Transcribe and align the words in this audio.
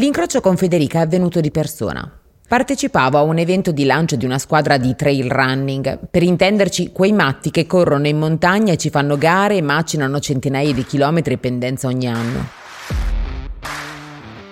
L'incrocio 0.00 0.40
con 0.40 0.56
Federica 0.56 1.00
è 1.00 1.02
avvenuto 1.02 1.42
di 1.42 1.50
persona. 1.50 2.10
Partecipavo 2.48 3.18
a 3.18 3.22
un 3.22 3.36
evento 3.36 3.70
di 3.70 3.84
lancio 3.84 4.16
di 4.16 4.24
una 4.24 4.38
squadra 4.38 4.78
di 4.78 4.96
trail 4.96 5.30
running, 5.30 6.08
per 6.10 6.22
intenderci 6.22 6.90
quei 6.90 7.12
matti 7.12 7.50
che 7.50 7.66
corrono 7.66 8.06
in 8.06 8.16
montagna 8.16 8.72
e 8.72 8.78
ci 8.78 8.88
fanno 8.88 9.18
gare 9.18 9.56
e 9.56 9.60
macinano 9.60 10.18
centinaia 10.18 10.72
di 10.72 10.86
chilometri 10.86 11.36
pendenza 11.36 11.88
ogni 11.88 12.06
anno. 12.06 12.48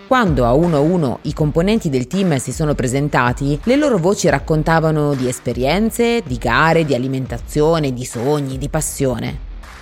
Quando 0.07 0.45
a 0.45 0.53
uno 0.53 0.77
a 0.77 0.81
uno 0.81 1.21
i 1.23 1.33
componenti 1.33 1.89
del 1.89 2.09
team 2.09 2.37
si 2.37 2.53
sono 2.53 2.75
presentati, 2.75 3.59
le 3.63 3.77
loro 3.77 3.97
voci 3.97 4.29
raccontavano 4.29 5.15
di 5.15 5.29
esperienze, 5.29 6.23
di 6.27 6.37
gare, 6.37 6.85
di 6.85 6.95
alimentazione, 6.95 7.95
di 7.95 8.05
sogni, 8.05 8.59
di 8.59 8.69
passione. 8.69 9.39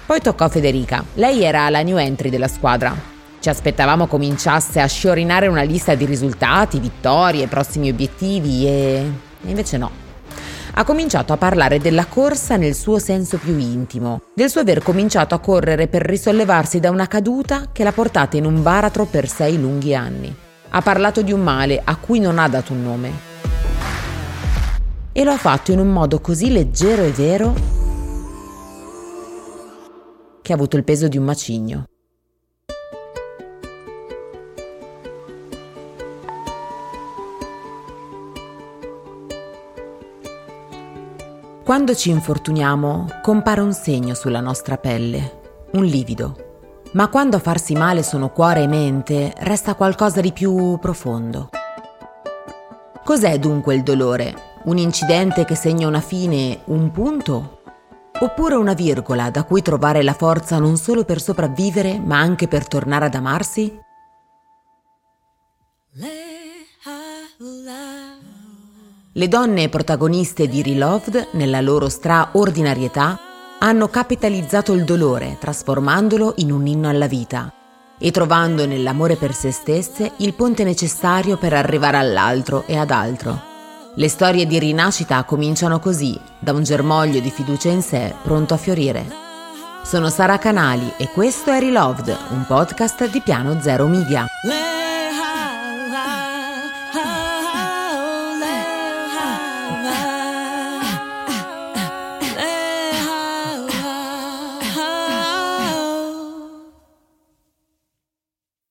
Poi 0.07 0.21
toccò 0.21 0.45
a 0.45 0.49
Federica. 0.49 1.05
Lei 1.15 1.43
era 1.43 1.69
la 1.71 1.83
new 1.83 1.97
entry 1.97 2.31
della 2.31 2.47
squadra, 2.47 3.15
ci 3.47 3.53
aspettavamo 3.53 4.09
cominciasse 4.09 4.81
a 4.81 4.89
sciorinare 4.89 5.47
una 5.47 5.63
lista 5.63 5.95
di 5.95 6.05
risultati, 6.05 6.81
vittorie, 6.81 7.47
prossimi 7.47 7.89
obiettivi 7.89 8.67
e... 8.67 9.09
invece 9.43 9.77
no. 9.77 9.89
Ha 10.75 10.83
cominciato 10.83 11.33
a 11.33 11.37
parlare 11.37 11.79
della 11.79 12.07
corsa 12.07 12.57
nel 12.57 12.75
suo 12.75 12.99
senso 12.99 13.39
più 13.39 13.57
intimo, 13.57 14.21
del 14.35 14.51
suo 14.51 14.63
aver 14.63 14.83
cominciato 14.83 15.37
a 15.37 15.39
correre 15.39 15.87
per 15.87 16.03
risollevarsi 16.03 16.81
da 16.81 16.91
una 16.91 17.07
caduta 17.07 17.69
che 17.71 17.85
l'ha 17.85 17.93
portata 17.93 18.37
in 18.37 18.47
un 18.47 18.65
baratro 18.65 19.05
per 19.05 19.29
sei 19.29 19.61
lunghi 19.61 19.95
anni. 19.95 20.35
Ha 20.71 20.83
parlato 20.83 21.23
di 21.23 21.31
un 21.31 21.43
male 21.43 21.81
a 21.85 21.95
cui 21.95 22.19
non 22.19 22.41
ha 22.41 22.49
dato 22.49 22.73
un 22.73 22.83
nome. 22.83 23.11
E 25.13 25.23
lo 25.23 25.31
ha 25.31 25.39
fatto 25.39 25.71
in 25.71 25.79
un 25.79 25.93
modo 25.93 26.19
così 26.19 26.51
leggero 26.51 27.05
e 27.05 27.11
vero 27.13 27.55
che 30.43 30.51
ha 30.53 30.57
avuto 30.57 30.77
il 30.77 30.83
peso 30.83 31.07
di 31.07 31.17
un 31.17 31.25
macigno. 31.25 31.87
Quando 41.67 41.97
ci 41.97 42.11
infortuniamo 42.11 43.09
compare 43.21 43.61
un 43.61 43.73
segno 43.73 44.15
sulla 44.15 44.39
nostra 44.39 44.77
pelle, 44.77 45.67
un 45.73 45.83
livido. 45.83 46.85
Ma 46.93 47.09
quando 47.09 47.39
a 47.39 47.41
farsi 47.41 47.75
male 47.75 48.05
sono 48.05 48.31
cuore 48.31 48.63
e 48.63 48.69
mente, 48.69 49.35
resta 49.39 49.75
qualcosa 49.75 50.21
di 50.21 50.31
più 50.31 50.79
profondo. 50.79 51.51
Cos'è 53.03 53.41
dunque 53.41 53.75
il 53.75 53.83
dolore? 53.83 54.61
Un 54.67 54.79
incidente 54.79 55.45
che 55.45 55.57
segna 55.57 55.89
una 55.89 56.01
fine, 56.01 56.61
un 56.67 56.93
punto? 56.93 57.63
Oppure 58.21 58.55
una 58.55 58.75
virgola 58.75 59.31
da 59.31 59.43
cui 59.43 59.61
trovare 59.61 60.05
la 60.05 60.15
forza 60.15 60.61
non 60.61 60.77
solo 60.77 61.05
per 61.05 61.21
sopravvivere, 61.21 61.99
ma 61.99 62.21
anche 62.21 62.47
per 62.47 62.69
tornare 62.69 63.07
ad 63.07 63.15
amarsi? 63.17 63.77
Le 65.95 66.17
donne 69.29 69.71
protagoniste 69.71 70.47
di 70.47 70.63
Reloved, 70.63 71.29
nella 71.33 71.63
loro 71.63 71.89
straordinarietà, 71.89 73.19
hanno 73.61 73.89
capitalizzato 73.89 74.75
il 74.75 74.85
dolore, 74.85 75.39
trasformandolo 75.41 76.35
in 76.37 76.53
un 76.53 76.67
inno 76.67 76.91
alla 76.91 77.07
vita 77.07 77.51
e 77.99 78.11
trovando 78.11 78.67
nell'amore 78.67 79.17
per 79.17 79.33
se 79.33 79.53
stesse 79.53 80.13
il 80.19 80.35
ponte 80.35 80.65
necessario 80.65 81.39
per 81.39 81.55
arrivare 81.55 81.97
all'altro 81.97 82.65
e 82.67 82.77
ad 82.77 82.91
altro. 82.91 83.41
Le 83.95 84.09
storie 84.11 84.47
di 84.47 84.59
rinascita 84.59 85.25
cominciano 85.25 85.79
così, 85.79 86.21
da 86.39 86.53
un 86.53 86.63
germoglio 86.63 87.21
di 87.21 87.31
fiducia 87.31 87.71
in 87.71 87.81
sé 87.81 88.15
pronto 88.23 88.53
a 88.53 88.59
fiorire. 88.59 89.07
Sono 89.83 90.11
Sara 90.11 90.37
Canali 90.37 90.93
e 90.99 91.09
questo 91.09 91.51
è 91.51 91.59
Reloved, 91.59 92.15
un 92.33 92.45
podcast 92.47 93.11
di 93.11 93.23
Piano 93.23 93.63
Zero 93.63 93.87
Media. 93.87 94.27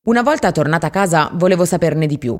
Una 0.05 0.21
volta 0.21 0.51
tornata 0.51 0.85
a 0.85 0.91
casa 0.91 1.31
volevo 1.33 1.66
saperne 1.66 2.05
di 2.05 2.19
più. 2.19 2.38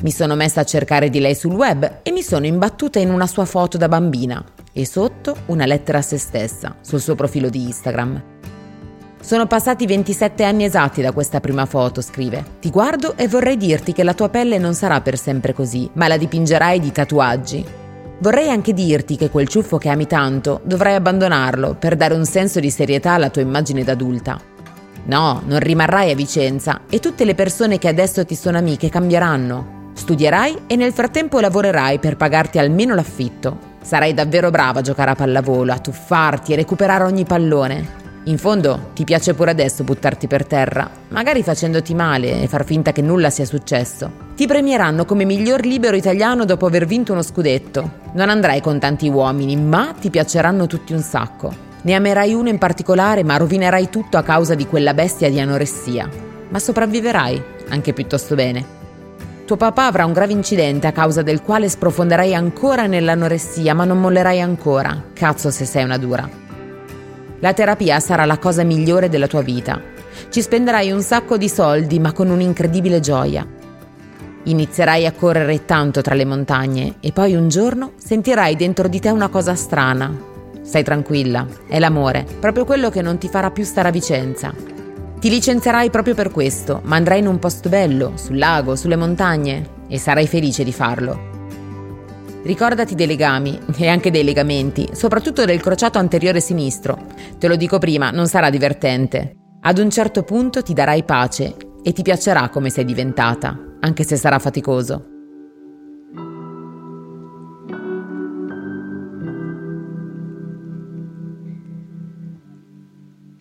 Mi 0.00 0.10
sono 0.10 0.34
messa 0.34 0.62
a 0.62 0.64
cercare 0.64 1.10
di 1.10 1.20
lei 1.20 1.34
sul 1.34 1.52
web 1.52 1.98
e 2.02 2.10
mi 2.10 2.22
sono 2.22 2.46
imbattuta 2.46 2.98
in 2.98 3.10
una 3.10 3.26
sua 3.26 3.44
foto 3.44 3.76
da 3.76 3.86
bambina 3.86 4.42
e 4.72 4.86
sotto 4.86 5.36
una 5.46 5.66
lettera 5.66 5.98
a 5.98 6.02
se 6.02 6.16
stessa 6.16 6.76
sul 6.80 7.00
suo 7.00 7.14
profilo 7.14 7.50
di 7.50 7.64
Instagram. 7.64 8.22
Sono 9.20 9.46
passati 9.46 9.84
27 9.84 10.42
anni 10.42 10.64
esatti 10.64 11.02
da 11.02 11.12
questa 11.12 11.38
prima 11.38 11.66
foto, 11.66 12.00
scrive. 12.00 12.42
Ti 12.60 12.70
guardo 12.70 13.14
e 13.18 13.28
vorrei 13.28 13.58
dirti 13.58 13.92
che 13.92 14.02
la 14.02 14.14
tua 14.14 14.30
pelle 14.30 14.56
non 14.56 14.72
sarà 14.72 15.02
per 15.02 15.18
sempre 15.18 15.52
così, 15.52 15.90
ma 15.94 16.08
la 16.08 16.16
dipingerai 16.16 16.80
di 16.80 16.90
tatuaggi. 16.90 17.66
Vorrei 18.20 18.48
anche 18.48 18.72
dirti 18.72 19.16
che 19.16 19.28
quel 19.28 19.48
ciuffo 19.48 19.76
che 19.76 19.90
ami 19.90 20.06
tanto 20.06 20.62
dovrai 20.64 20.94
abbandonarlo 20.94 21.74
per 21.74 21.94
dare 21.94 22.14
un 22.14 22.24
senso 22.24 22.58
di 22.58 22.70
serietà 22.70 23.12
alla 23.12 23.28
tua 23.28 23.42
immagine 23.42 23.84
d'adulta. 23.84 24.56
No, 25.04 25.42
non 25.46 25.58
rimarrai 25.58 26.10
a 26.10 26.14
Vicenza 26.14 26.82
e 26.88 26.98
tutte 26.98 27.24
le 27.24 27.34
persone 27.34 27.78
che 27.78 27.88
adesso 27.88 28.24
ti 28.24 28.34
sono 28.34 28.58
amiche 28.58 28.88
cambieranno. 28.88 29.92
Studierai 29.94 30.62
e 30.66 30.76
nel 30.76 30.92
frattempo 30.92 31.40
lavorerai 31.40 31.98
per 31.98 32.16
pagarti 32.16 32.58
almeno 32.58 32.94
l'affitto. 32.94 33.76
Sarai 33.82 34.14
davvero 34.14 34.50
brava 34.50 34.80
a 34.80 34.82
giocare 34.82 35.10
a 35.10 35.14
pallavolo, 35.14 35.72
a 35.72 35.78
tuffarti 35.78 36.52
e 36.52 36.56
recuperare 36.56 37.04
ogni 37.04 37.24
pallone. 37.24 37.96
In 38.24 38.36
fondo 38.36 38.90
ti 38.92 39.04
piace 39.04 39.32
pure 39.32 39.52
adesso 39.52 39.84
buttarti 39.84 40.26
per 40.26 40.44
terra, 40.44 40.88
magari 41.08 41.42
facendoti 41.42 41.94
male 41.94 42.42
e 42.42 42.46
far 42.46 42.64
finta 42.64 42.92
che 42.92 43.00
nulla 43.00 43.30
sia 43.30 43.46
successo. 43.46 44.26
Ti 44.36 44.46
premieranno 44.46 45.06
come 45.06 45.24
miglior 45.24 45.64
libero 45.64 45.96
italiano 45.96 46.44
dopo 46.44 46.66
aver 46.66 46.84
vinto 46.84 47.12
uno 47.12 47.22
scudetto. 47.22 47.90
Non 48.12 48.28
andrai 48.28 48.60
con 48.60 48.78
tanti 48.78 49.08
uomini, 49.08 49.56
ma 49.56 49.94
ti 49.98 50.10
piaceranno 50.10 50.66
tutti 50.66 50.92
un 50.92 51.00
sacco. 51.00 51.67
Ne 51.82 51.94
amerai 51.94 52.34
uno 52.34 52.48
in 52.48 52.58
particolare, 52.58 53.22
ma 53.22 53.36
rovinerai 53.36 53.88
tutto 53.88 54.16
a 54.16 54.22
causa 54.22 54.54
di 54.54 54.66
quella 54.66 54.94
bestia 54.94 55.30
di 55.30 55.38
anoressia. 55.38 56.08
Ma 56.48 56.58
sopravviverai, 56.58 57.42
anche 57.68 57.92
piuttosto 57.92 58.34
bene. 58.34 58.76
Tuo 59.44 59.56
papà 59.56 59.86
avrà 59.86 60.04
un 60.04 60.12
grave 60.12 60.32
incidente 60.32 60.86
a 60.86 60.92
causa 60.92 61.22
del 61.22 61.40
quale 61.40 61.68
sprofonderai 61.68 62.34
ancora 62.34 62.86
nell'anoressia, 62.86 63.74
ma 63.74 63.84
non 63.84 64.00
mollerai 64.00 64.40
ancora. 64.40 65.04
Cazzo 65.12 65.50
se 65.50 65.64
sei 65.64 65.84
una 65.84 65.96
dura. 65.96 66.28
La 67.40 67.52
terapia 67.54 68.00
sarà 68.00 68.24
la 68.24 68.38
cosa 68.38 68.64
migliore 68.64 69.08
della 69.08 69.28
tua 69.28 69.42
vita. 69.42 69.80
Ci 70.28 70.42
spenderai 70.42 70.90
un 70.90 71.00
sacco 71.00 71.38
di 71.38 71.48
soldi, 71.48 72.00
ma 72.00 72.12
con 72.12 72.28
un'incredibile 72.28 73.00
gioia. 73.00 73.46
Inizierai 74.42 75.06
a 75.06 75.12
correre 75.12 75.64
tanto 75.64 76.00
tra 76.00 76.14
le 76.14 76.24
montagne 76.24 76.96
e 77.00 77.12
poi 77.12 77.34
un 77.34 77.48
giorno 77.48 77.92
sentirai 77.96 78.56
dentro 78.56 78.88
di 78.88 78.98
te 78.98 79.10
una 79.10 79.28
cosa 79.28 79.54
strana, 79.54 80.27
Stai 80.68 80.84
tranquilla, 80.84 81.46
è 81.66 81.78
l'amore, 81.78 82.26
proprio 82.38 82.66
quello 82.66 82.90
che 82.90 83.00
non 83.00 83.16
ti 83.16 83.28
farà 83.28 83.50
più 83.50 83.64
stare 83.64 83.88
a 83.88 83.90
Vicenza. 83.90 84.52
Ti 85.18 85.30
licenzierai 85.30 85.88
proprio 85.88 86.14
per 86.14 86.30
questo, 86.30 86.82
ma 86.84 86.96
andrai 86.96 87.20
in 87.20 87.26
un 87.26 87.38
posto 87.38 87.70
bello, 87.70 88.12
sul 88.16 88.36
lago, 88.36 88.76
sulle 88.76 88.94
montagne, 88.94 89.66
e 89.88 89.98
sarai 89.98 90.26
felice 90.26 90.64
di 90.64 90.72
farlo. 90.72 91.18
Ricordati 92.42 92.94
dei 92.94 93.06
legami 93.06 93.58
e 93.78 93.88
anche 93.88 94.10
dei 94.10 94.22
legamenti, 94.22 94.90
soprattutto 94.92 95.46
del 95.46 95.62
crociato 95.62 95.96
anteriore 95.96 96.40
sinistro. 96.40 96.98
Te 97.38 97.48
lo 97.48 97.56
dico 97.56 97.78
prima, 97.78 98.10
non 98.10 98.26
sarà 98.26 98.50
divertente. 98.50 99.36
Ad 99.62 99.78
un 99.78 99.88
certo 99.88 100.22
punto 100.22 100.62
ti 100.62 100.74
darai 100.74 101.02
pace 101.02 101.56
e 101.82 101.94
ti 101.94 102.02
piacerà 102.02 102.50
come 102.50 102.68
sei 102.68 102.84
diventata, 102.84 103.58
anche 103.80 104.04
se 104.04 104.16
sarà 104.16 104.38
faticoso. 104.38 105.17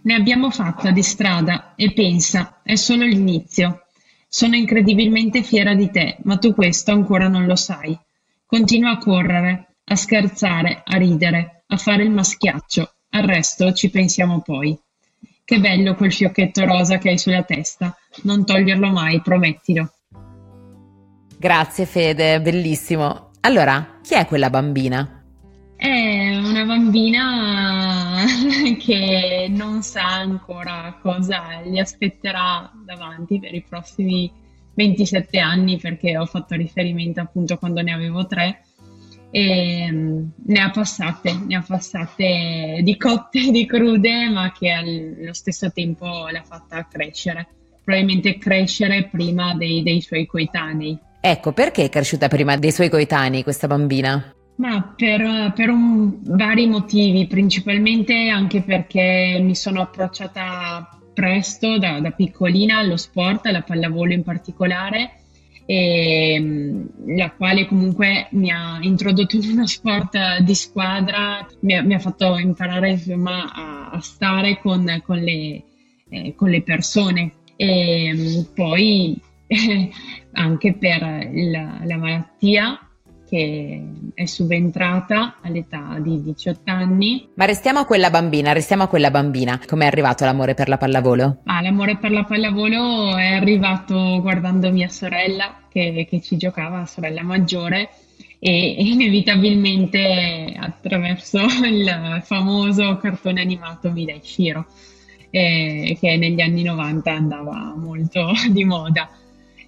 Ne 0.07 0.15
abbiamo 0.15 0.49
fatta 0.51 0.91
di 0.91 1.03
strada 1.03 1.73
e 1.75 1.91
pensa, 1.91 2.61
è 2.63 2.75
solo 2.75 3.03
l'inizio. 3.03 3.87
Sono 4.29 4.55
incredibilmente 4.55 5.43
fiera 5.43 5.75
di 5.75 5.91
te, 5.91 6.15
ma 6.23 6.37
tu 6.37 6.53
questo 6.53 6.93
ancora 6.93 7.27
non 7.27 7.45
lo 7.45 7.57
sai. 7.57 7.93
Continua 8.45 8.91
a 8.91 8.97
correre, 8.99 9.75
a 9.83 9.95
scherzare, 9.97 10.81
a 10.85 10.95
ridere, 10.95 11.65
a 11.67 11.75
fare 11.75 12.03
il 12.03 12.11
maschiaccio. 12.11 12.89
Al 13.09 13.23
resto 13.23 13.73
ci 13.73 13.89
pensiamo 13.89 14.39
poi. 14.39 14.79
Che 15.43 15.59
bello 15.59 15.95
quel 15.95 16.13
fiocchetto 16.13 16.63
rosa 16.63 16.99
che 16.99 17.09
hai 17.09 17.17
sulla 17.17 17.43
testa. 17.43 17.93
Non 18.23 18.45
toglierlo 18.45 18.89
mai, 18.89 19.21
promettilo. 19.21 19.91
Grazie 21.37 21.85
Fede, 21.85 22.39
bellissimo. 22.39 23.31
Allora, 23.41 23.99
chi 24.01 24.13
è 24.13 24.25
quella 24.25 24.49
bambina? 24.49 25.21
È 25.75 26.37
una 26.37 26.63
bambina 26.63 28.23
che 28.77 29.47
non 29.49 29.81
sa 29.83 30.05
ancora 30.05 30.97
cosa 31.01 31.61
gli 31.61 31.79
aspetterà 31.79 32.69
davanti 32.83 33.39
per 33.39 33.53
i 33.53 33.63
prossimi 33.67 34.29
27 34.73 35.39
anni 35.39 35.77
perché 35.77 36.17
ho 36.17 36.25
fatto 36.25 36.55
riferimento 36.55 37.21
appunto 37.21 37.57
quando 37.57 37.81
ne 37.81 37.93
avevo 37.93 38.27
tre 38.27 38.63
e 39.31 39.87
mm, 39.91 40.23
ne 40.45 40.59
ha 40.59 40.69
passate, 40.69 41.39
ne 41.45 41.55
ha 41.55 41.63
passate 41.65 42.81
di 42.83 42.97
cotte 42.97 43.51
di 43.51 43.65
crude 43.65 44.29
ma 44.29 44.51
che 44.51 44.69
allo 44.71 45.33
stesso 45.33 45.71
tempo 45.71 46.27
l'ha 46.27 46.43
fatta 46.43 46.85
crescere 46.87 47.47
probabilmente 47.87 48.37
crescere 48.37 49.07
prima 49.09 49.55
dei, 49.55 49.81
dei 49.81 50.01
suoi 50.01 50.25
coetanei. 50.25 50.99
Ecco, 51.21 51.53
perché 51.53 51.85
è 51.85 51.89
cresciuta 51.89 52.27
prima 52.27 52.57
dei 52.57 52.73
suoi 52.73 52.89
coetanei 52.89 53.43
questa 53.43 53.67
bambina? 53.67 54.36
Ma 54.57 54.93
per, 54.95 55.53
per 55.55 55.69
un, 55.69 56.17
vari 56.23 56.65
motivi, 56.67 57.27
principalmente 57.27 58.27
anche 58.29 58.61
perché 58.61 59.39
mi 59.41 59.55
sono 59.55 59.81
approcciata 59.81 60.97
presto 61.13 61.77
da, 61.77 61.99
da 61.99 62.11
piccolina 62.11 62.77
allo 62.77 62.97
sport, 62.97 63.45
alla 63.45 63.61
pallavolo 63.61 64.13
in 64.13 64.23
particolare, 64.23 65.19
e, 65.65 66.37
mm, 66.39 66.85
la 67.17 67.31
quale 67.31 67.67
comunque 67.67 68.29
mi 68.31 68.49
ha 68.51 68.79
introdotto 68.81 69.35
in 69.35 69.49
uno 69.51 69.67
sport 69.67 70.39
di 70.39 70.55
squadra, 70.55 71.45
mi 71.61 71.75
ha, 71.75 71.83
mi 71.83 71.93
ha 71.93 71.99
fatto 71.99 72.37
imparare 72.37 72.91
insomma, 72.91 73.51
a, 73.51 73.89
a 73.91 73.99
stare 73.99 74.59
con, 74.59 75.01
con, 75.05 75.17
le, 75.17 75.63
eh, 76.09 76.33
con, 76.35 76.49
le, 76.49 76.61
persone. 76.63 77.33
E 77.55 78.11
mm, 78.13 78.41
poi 78.55 79.21
anche 80.33 80.73
per 80.73 81.01
la, 81.01 81.79
la 81.83 81.97
malattia 81.97 82.86
che 83.27 83.83
è 84.13 84.25
subentrata 84.25 85.35
all'età 85.41 85.97
di 85.99 86.23
18 86.23 86.61
anni. 86.71 87.27
Ma 87.33 87.45
restiamo 87.45 87.79
a 87.79 87.85
quella 87.85 88.09
bambina, 88.09 88.53
restiamo 88.53 88.83
a 88.83 88.87
quella 88.87 89.11
bambina. 89.11 89.59
Com'è 89.65 89.85
arrivato 89.85 90.23
l'amore 90.23 90.53
per 90.53 90.69
la 90.69 90.77
pallavolo? 90.77 91.41
Ah, 91.43 91.61
l'amore 91.61 91.97
per 91.97 92.11
la 92.11 92.23
pallavolo 92.23 93.17
è 93.17 93.33
arrivato 93.33 94.21
guardando 94.21 94.71
mia 94.71 94.87
sorella 94.87 95.59
che, 95.69 96.07
che 96.09 96.21
ci 96.21 96.37
giocava, 96.37 96.85
sorella 96.85 97.21
maggiore, 97.21 97.89
e 98.39 98.75
inevitabilmente 98.79 100.55
attraverso 100.57 101.39
il 101.65 102.21
famoso 102.23 102.97
cartone 102.97 103.41
animato 103.41 103.91
Midai 103.91 104.21
Shiro, 104.23 104.67
eh, 105.31 105.97
che 105.99 106.15
negli 106.15 106.39
anni 106.39 106.63
90 106.63 107.11
andava 107.11 107.73
molto 107.75 108.31
di 108.49 108.63
moda. 108.63 109.09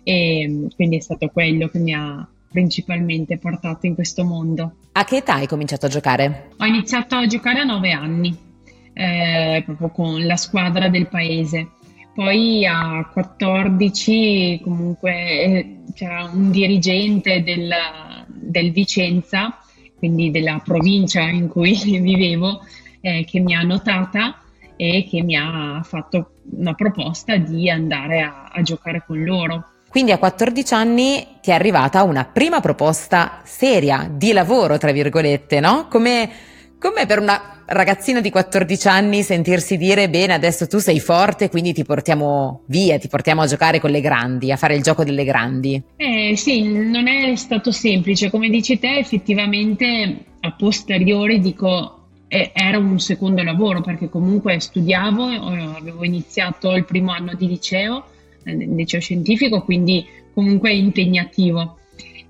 E 0.01 0.67
quindi 0.75 0.95
è 0.95 1.01
stato 1.01 1.27
quello 1.27 1.67
che 1.67 1.77
mi 1.79 1.93
ha 1.93 2.25
principalmente 2.51 3.37
portato 3.37 3.85
in 3.85 3.95
questo 3.95 4.23
mondo. 4.23 4.75
A 4.93 5.03
che 5.03 5.17
età 5.17 5.35
hai 5.35 5.47
cominciato 5.47 5.85
a 5.85 5.89
giocare? 5.89 6.49
Ho 6.57 6.65
iniziato 6.65 7.15
a 7.15 7.25
giocare 7.27 7.59
a 7.59 7.63
nove 7.63 7.91
anni, 7.91 8.35
eh, 8.93 9.61
proprio 9.65 9.89
con 9.89 10.25
la 10.25 10.35
squadra 10.35 10.89
del 10.89 11.07
paese. 11.07 11.69
Poi 12.13 12.65
a 12.65 13.07
14 13.13 14.59
comunque 14.63 15.11
eh, 15.13 15.77
c'era 15.93 16.25
un 16.25 16.51
dirigente 16.51 17.43
del, 17.43 17.69
del, 18.27 18.71
Vicenza, 18.71 19.57
quindi 19.95 20.31
della 20.31 20.61
provincia 20.63 21.21
in 21.21 21.47
cui 21.47 21.79
vivevo, 22.01 22.61
eh, 22.99 23.23
che 23.25 23.39
mi 23.39 23.55
ha 23.55 23.61
notata 23.61 24.41
e 24.75 25.07
che 25.09 25.21
mi 25.21 25.35
ha 25.35 25.81
fatto 25.83 26.31
una 26.51 26.73
proposta 26.73 27.37
di 27.37 27.69
andare 27.69 28.21
a, 28.21 28.49
a 28.51 28.61
giocare 28.63 29.03
con 29.05 29.23
loro. 29.23 29.65
Quindi 29.89 30.11
a 30.11 30.19
14 30.19 30.73
anni 30.75 31.25
ti 31.41 31.49
è 31.49 31.53
arrivata 31.53 32.03
una 32.03 32.25
prima 32.25 32.59
proposta 32.59 33.41
seria 33.43 34.09
di 34.11 34.31
lavoro, 34.31 34.77
tra 34.77 34.91
virgolette, 34.91 35.59
no? 35.59 35.87
Come, 35.89 36.29
come 36.77 37.05
per 37.07 37.19
una 37.19 37.59
ragazzina 37.69 38.21
di 38.21 38.29
14 38.29 38.87
anni 38.87 39.21
sentirsi 39.21 39.77
dire 39.77 40.09
bene 40.09 40.33
adesso 40.33 40.65
tu 40.65 40.79
sei 40.79 40.99
forte 40.99 41.49
quindi 41.49 41.71
ti 41.71 41.83
portiamo 41.83 42.61
via, 42.65 42.97
ti 42.97 43.07
portiamo 43.07 43.41
a 43.41 43.45
giocare 43.47 43.79
con 43.79 43.91
le 43.91 44.01
grandi, 44.01 44.51
a 44.51 44.57
fare 44.57 44.75
il 44.75 44.81
gioco 44.81 45.03
delle 45.03 45.23
grandi. 45.23 45.81
Eh 45.95 46.35
sì, 46.35 46.63
non 46.63 47.07
è 47.07 47.35
stato 47.35 47.71
semplice, 47.71 48.29
come 48.29 48.49
dici 48.49 48.79
te 48.79 48.97
effettivamente 48.97 50.25
a 50.39 50.51
posteriori 50.53 51.39
dico 51.39 51.99
eh, 52.27 52.51
era 52.53 52.77
un 52.77 52.99
secondo 52.99 53.43
lavoro 53.43 53.81
perché 53.81 54.09
comunque 54.09 54.59
studiavo, 54.59 55.25
avevo 55.77 56.03
iniziato 56.03 56.71
il 56.75 56.85
primo 56.85 57.11
anno 57.11 57.33
di 57.33 57.47
liceo 57.47 58.05
liceo 58.57 58.99
scientifico, 58.99 59.63
quindi 59.63 60.05
comunque 60.33 60.73
impegnativo. 60.73 61.77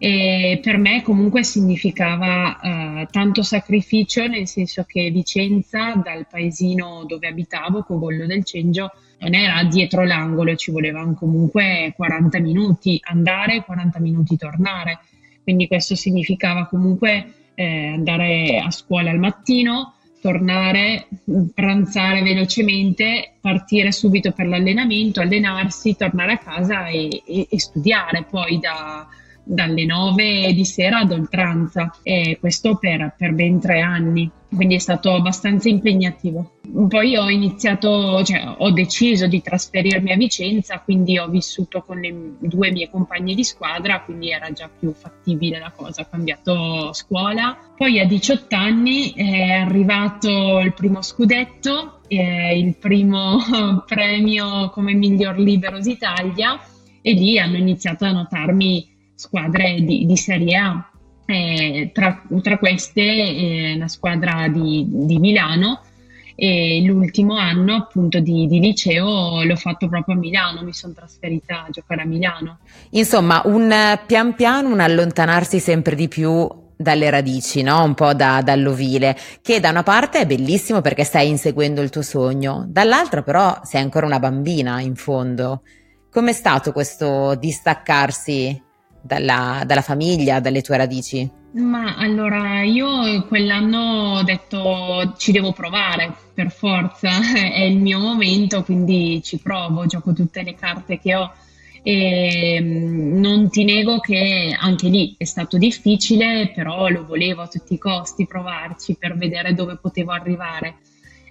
E 0.01 0.59
per 0.63 0.77
me 0.77 1.01
comunque 1.01 1.43
significava 1.43 2.57
uh, 2.61 3.05
tanto 3.11 3.43
sacrificio, 3.43 4.27
nel 4.27 4.47
senso 4.47 4.85
che 4.87 5.11
Vicenza, 5.11 5.93
dal 5.95 6.25
paesino 6.25 7.03
dove 7.05 7.27
abitavo, 7.27 7.83
Cogollo 7.83 8.25
del 8.25 8.45
Cengio, 8.45 8.91
non 9.19 9.33
era 9.33 9.61
dietro 9.65 10.05
l'angolo, 10.05 10.55
ci 10.55 10.71
volevano 10.71 11.15
comunque 11.15 11.93
40 11.97 12.39
minuti 12.39 12.97
andare, 13.03 13.65
40 13.65 13.99
minuti 13.99 14.37
tornare. 14.37 14.99
Quindi 15.43 15.67
questo 15.67 15.95
significava 15.95 16.67
comunque 16.67 17.33
eh, 17.55 17.87
andare 17.87 18.57
a 18.57 18.71
scuola 18.71 19.09
al 19.11 19.19
mattino, 19.19 19.95
tornare, 20.21 21.07
pranzare 21.53 22.21
velocemente, 22.21 23.33
partire 23.39 23.91
subito 23.91 24.31
per 24.31 24.47
l'allenamento, 24.47 25.21
allenarsi, 25.21 25.95
tornare 25.95 26.33
a 26.33 26.37
casa 26.37 26.87
e, 26.87 27.23
e, 27.25 27.47
e 27.49 27.59
studiare 27.59 28.25
poi 28.29 28.59
da, 28.59 29.07
dalle 29.43 29.85
9 29.85 30.53
di 30.53 30.65
sera 30.65 30.99
ad 30.99 31.11
oltranza. 31.11 31.93
E 32.03 32.37
questo 32.39 32.75
per, 32.75 33.15
per, 33.17 33.33
ben 33.33 33.59
tre 33.59 33.81
anni, 33.81 34.29
quindi 34.53 34.75
è 34.75 34.79
stato 34.79 35.13
abbastanza 35.13 35.69
impegnativo. 35.69 36.57
Poi 36.87 37.15
ho 37.15 37.29
iniziato, 37.29 38.23
cioè 38.23 38.55
ho 38.57 38.71
deciso 38.71 39.27
di 39.27 39.41
trasferirmi 39.41 40.11
a 40.11 40.17
Vicenza, 40.17 40.79
quindi 40.79 41.17
ho 41.17 41.27
vissuto 41.27 41.81
con 41.81 41.99
le 41.99 42.13
due 42.39 42.71
mie 42.71 42.89
compagne 42.89 43.35
di 43.35 43.43
squadra, 43.43 44.01
quindi 44.01 44.31
era 44.31 44.51
già 44.51 44.69
più 44.69 44.91
fattibile 44.93 45.59
la 45.59 45.71
cosa, 45.75 46.01
ho 46.01 46.07
cambiato 46.09 46.93
scuola. 46.93 47.57
Poi 47.75 47.99
a 47.99 48.05
18 48.05 48.55
anni 48.55 49.13
è 49.13 49.51
arrivato 49.51 50.59
il 50.59 50.73
primo 50.73 51.01
scudetto, 51.01 51.99
il 52.07 52.75
primo 52.75 53.37
premio 53.85 54.69
come 54.71 54.93
miglior 54.93 55.37
libero 55.37 55.79
d'Italia 55.79 56.59
e 57.01 57.13
lì 57.13 57.37
hanno 57.37 57.57
iniziato 57.57 58.05
a 58.05 58.11
notarmi 58.11 58.97
squadre 59.13 59.81
di, 59.81 60.05
di 60.05 60.17
Serie 60.17 60.57
A. 60.57 60.91
Eh, 61.31 61.91
tra, 61.93 62.23
tra, 62.41 62.57
queste 62.57 63.01
eh, 63.01 63.75
la 63.77 63.87
squadra 63.87 64.47
di, 64.47 64.87
di, 64.89 65.19
Milano 65.19 65.81
e 66.33 66.81
l'ultimo 66.83 67.35
anno 67.35 67.75
appunto 67.75 68.19
di, 68.19 68.47
di, 68.47 68.59
liceo 68.59 69.43
l'ho 69.43 69.55
fatto 69.55 69.87
proprio 69.87 70.15
a 70.15 70.17
Milano, 70.17 70.63
mi 70.63 70.73
sono 70.73 70.93
trasferita 70.93 71.65
a 71.65 71.69
giocare 71.69 72.01
a 72.01 72.05
Milano. 72.05 72.57
Insomma, 72.91 73.43
un 73.45 73.71
pian 74.07 74.33
piano 74.33 74.69
un 74.69 74.79
allontanarsi 74.79 75.59
sempre 75.59 75.93
di 75.93 76.07
più 76.07 76.49
dalle 76.75 77.11
radici, 77.11 77.61
no? 77.61 77.83
un 77.83 77.93
po' 77.93 78.15
da, 78.15 78.41
dall'ovile, 78.41 79.15
che 79.43 79.59
da 79.59 79.69
una 79.69 79.83
parte 79.83 80.21
è 80.21 80.25
bellissimo 80.25 80.81
perché 80.81 81.03
stai 81.03 81.29
inseguendo 81.29 81.81
il 81.81 81.91
tuo 81.91 82.01
sogno, 82.01 82.65
dall'altra 82.67 83.21
però 83.21 83.59
sei 83.61 83.83
ancora 83.83 84.07
una 84.07 84.19
bambina 84.19 84.81
in 84.81 84.95
fondo. 84.95 85.61
Com'è 86.09 86.33
stato 86.33 86.71
questo 86.71 87.35
distaccarsi 87.35 88.63
dalla, 89.01 89.63
dalla 89.65 89.81
famiglia, 89.81 90.39
dalle 90.39 90.61
tue 90.61 90.77
radici? 90.77 91.29
Ma 91.51 91.95
allora 91.95 92.61
io 92.61 93.25
quell'anno 93.25 94.17
ho 94.17 94.23
detto 94.23 95.15
ci 95.17 95.31
devo 95.31 95.51
provare 95.51 96.13
per 96.33 96.51
forza, 96.51 97.09
è 97.33 97.61
il 97.61 97.77
mio 97.77 97.99
momento, 97.99 98.63
quindi 98.63 99.21
ci 99.23 99.39
provo, 99.39 99.85
gioco 99.85 100.13
tutte 100.13 100.43
le 100.43 100.53
carte 100.53 100.99
che 100.99 101.15
ho 101.15 101.31
e 101.81 102.59
mm, 102.61 103.19
non 103.19 103.49
ti 103.49 103.63
nego 103.63 103.99
che 103.99 104.55
anche 104.57 104.89
lì 104.89 105.15
è 105.17 105.23
stato 105.23 105.57
difficile, 105.57 106.51
però 106.53 106.87
lo 106.89 107.05
volevo 107.05 107.41
a 107.43 107.47
tutti 107.47 107.73
i 107.73 107.77
costi 107.77 108.27
provarci 108.27 108.95
per 108.95 109.17
vedere 109.17 109.53
dove 109.53 109.77
potevo 109.77 110.11
arrivare. 110.11 110.75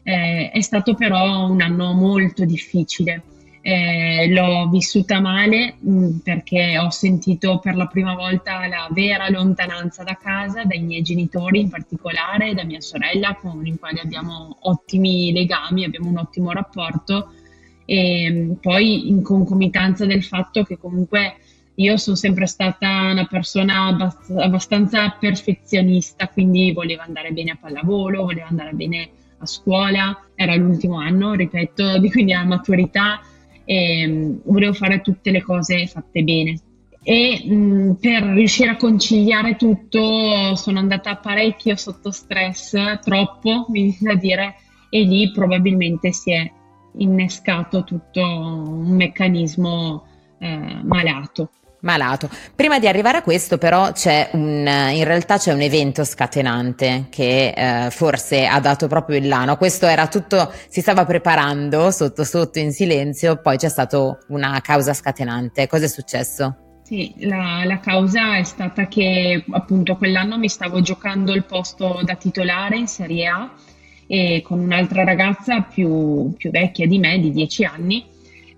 Eh, 0.02 0.50
è 0.50 0.60
stato 0.62 0.94
però 0.94 1.46
un 1.46 1.60
anno 1.60 1.92
molto 1.92 2.44
difficile 2.44 3.22
eh, 3.60 4.28
l'ho 4.30 4.68
vissuta 4.68 5.20
male 5.20 5.76
mh, 5.78 5.90
mm, 5.90 6.18
perché 6.18 6.78
ho 6.78 6.90
sentito 6.90 7.58
per 7.58 7.76
la 7.76 7.86
prima 7.86 8.14
volta 8.14 8.66
la 8.66 8.88
vera 8.90 9.28
lontananza 9.28 10.02
da 10.04 10.16
casa, 10.16 10.64
dai 10.64 10.80
miei 10.80 11.02
genitori 11.02 11.60
in 11.60 11.68
particolare, 11.68 12.54
da 12.54 12.64
mia 12.64 12.80
sorella 12.80 13.34
con 13.34 13.66
i 13.66 13.76
quali 13.78 14.00
abbiamo 14.00 14.56
ottimi 14.60 15.32
legami, 15.32 15.84
abbiamo 15.84 16.08
un 16.08 16.18
ottimo 16.18 16.52
rapporto. 16.52 17.32
E 17.84 18.30
mm, 18.30 18.52
poi 18.54 19.08
in 19.08 19.22
concomitanza 19.22 20.06
del 20.06 20.22
fatto 20.22 20.62
che 20.62 20.78
comunque 20.78 21.36
io 21.74 21.96
sono 21.96 22.16
sempre 22.16 22.46
stata 22.46 23.10
una 23.10 23.26
persona 23.26 23.86
abbast- 23.86 24.30
abbastanza 24.36 25.10
perfezionista, 25.10 26.28
quindi 26.28 26.72
volevo 26.72 27.02
andare 27.02 27.30
bene 27.32 27.52
a 27.52 27.58
pallavolo, 27.60 28.24
volevo 28.24 28.46
andare 28.48 28.72
bene 28.72 29.08
a 29.38 29.46
scuola, 29.46 30.24
era 30.34 30.54
l'ultimo 30.56 30.98
anno, 30.98 31.34
ripeto, 31.34 31.98
di 31.98 32.10
quindi 32.10 32.32
la 32.32 32.44
maturità 32.44 33.20
e 33.70 34.06
um, 34.06 34.40
volevo 34.44 34.72
fare 34.72 35.02
tutte 35.02 35.30
le 35.30 35.42
cose 35.42 35.86
fatte 35.86 36.22
bene. 36.22 36.58
E 37.02 37.42
mh, 37.46 37.98
per 38.00 38.22
riuscire 38.22 38.70
a 38.70 38.76
conciliare 38.76 39.56
tutto 39.56 40.54
sono 40.54 40.78
andata 40.78 41.16
parecchio 41.16 41.76
sotto 41.76 42.10
stress, 42.10 42.72
troppo 43.00 43.66
mi 43.68 43.94
viene 43.98 44.14
da 44.14 44.18
dire, 44.18 44.54
e 44.88 45.02
lì 45.02 45.30
probabilmente 45.32 46.12
si 46.12 46.32
è 46.32 46.50
innescato 46.96 47.84
tutto 47.84 48.22
un 48.22 48.96
meccanismo 48.96 50.06
eh, 50.38 50.80
malato. 50.82 51.50
Malato. 51.80 52.28
Prima 52.54 52.78
di 52.78 52.88
arrivare 52.88 53.18
a 53.18 53.22
questo, 53.22 53.58
però, 53.58 53.92
c'è 53.92 54.30
un, 54.32 54.66
in 54.92 55.04
realtà 55.04 55.38
c'è 55.38 55.52
un 55.52 55.60
evento 55.60 56.04
scatenante 56.04 57.06
che 57.10 57.54
eh, 57.56 57.90
forse 57.90 58.46
ha 58.46 58.60
dato 58.60 58.86
proprio 58.86 59.18
il 59.18 59.28
lano. 59.28 59.56
Questo 59.56 59.86
era 59.86 60.08
tutto, 60.08 60.52
si 60.68 60.80
stava 60.80 61.04
preparando 61.04 61.90
sotto 61.90 62.24
sotto 62.24 62.58
in 62.58 62.72
silenzio, 62.72 63.40
poi 63.40 63.56
c'è 63.56 63.68
stata 63.68 64.18
una 64.28 64.60
causa 64.60 64.94
scatenante. 64.94 65.66
Cosa 65.66 65.84
è 65.84 65.88
successo? 65.88 66.56
Sì, 66.82 67.12
la, 67.18 67.64
la, 67.64 67.80
causa 67.80 68.38
è 68.38 68.44
stata 68.44 68.88
che 68.88 69.44
appunto 69.50 69.96
quell'anno 69.96 70.38
mi 70.38 70.48
stavo 70.48 70.80
giocando 70.80 71.34
il 71.34 71.44
posto 71.44 72.00
da 72.02 72.14
titolare 72.14 72.78
in 72.78 72.86
Serie 72.86 73.26
A 73.26 73.52
e 74.06 74.40
con 74.42 74.58
un'altra 74.58 75.04
ragazza 75.04 75.60
più, 75.60 76.32
più 76.34 76.50
vecchia 76.50 76.86
di 76.86 76.98
me, 76.98 77.20
di 77.20 77.30
10 77.30 77.64
anni 77.64 78.06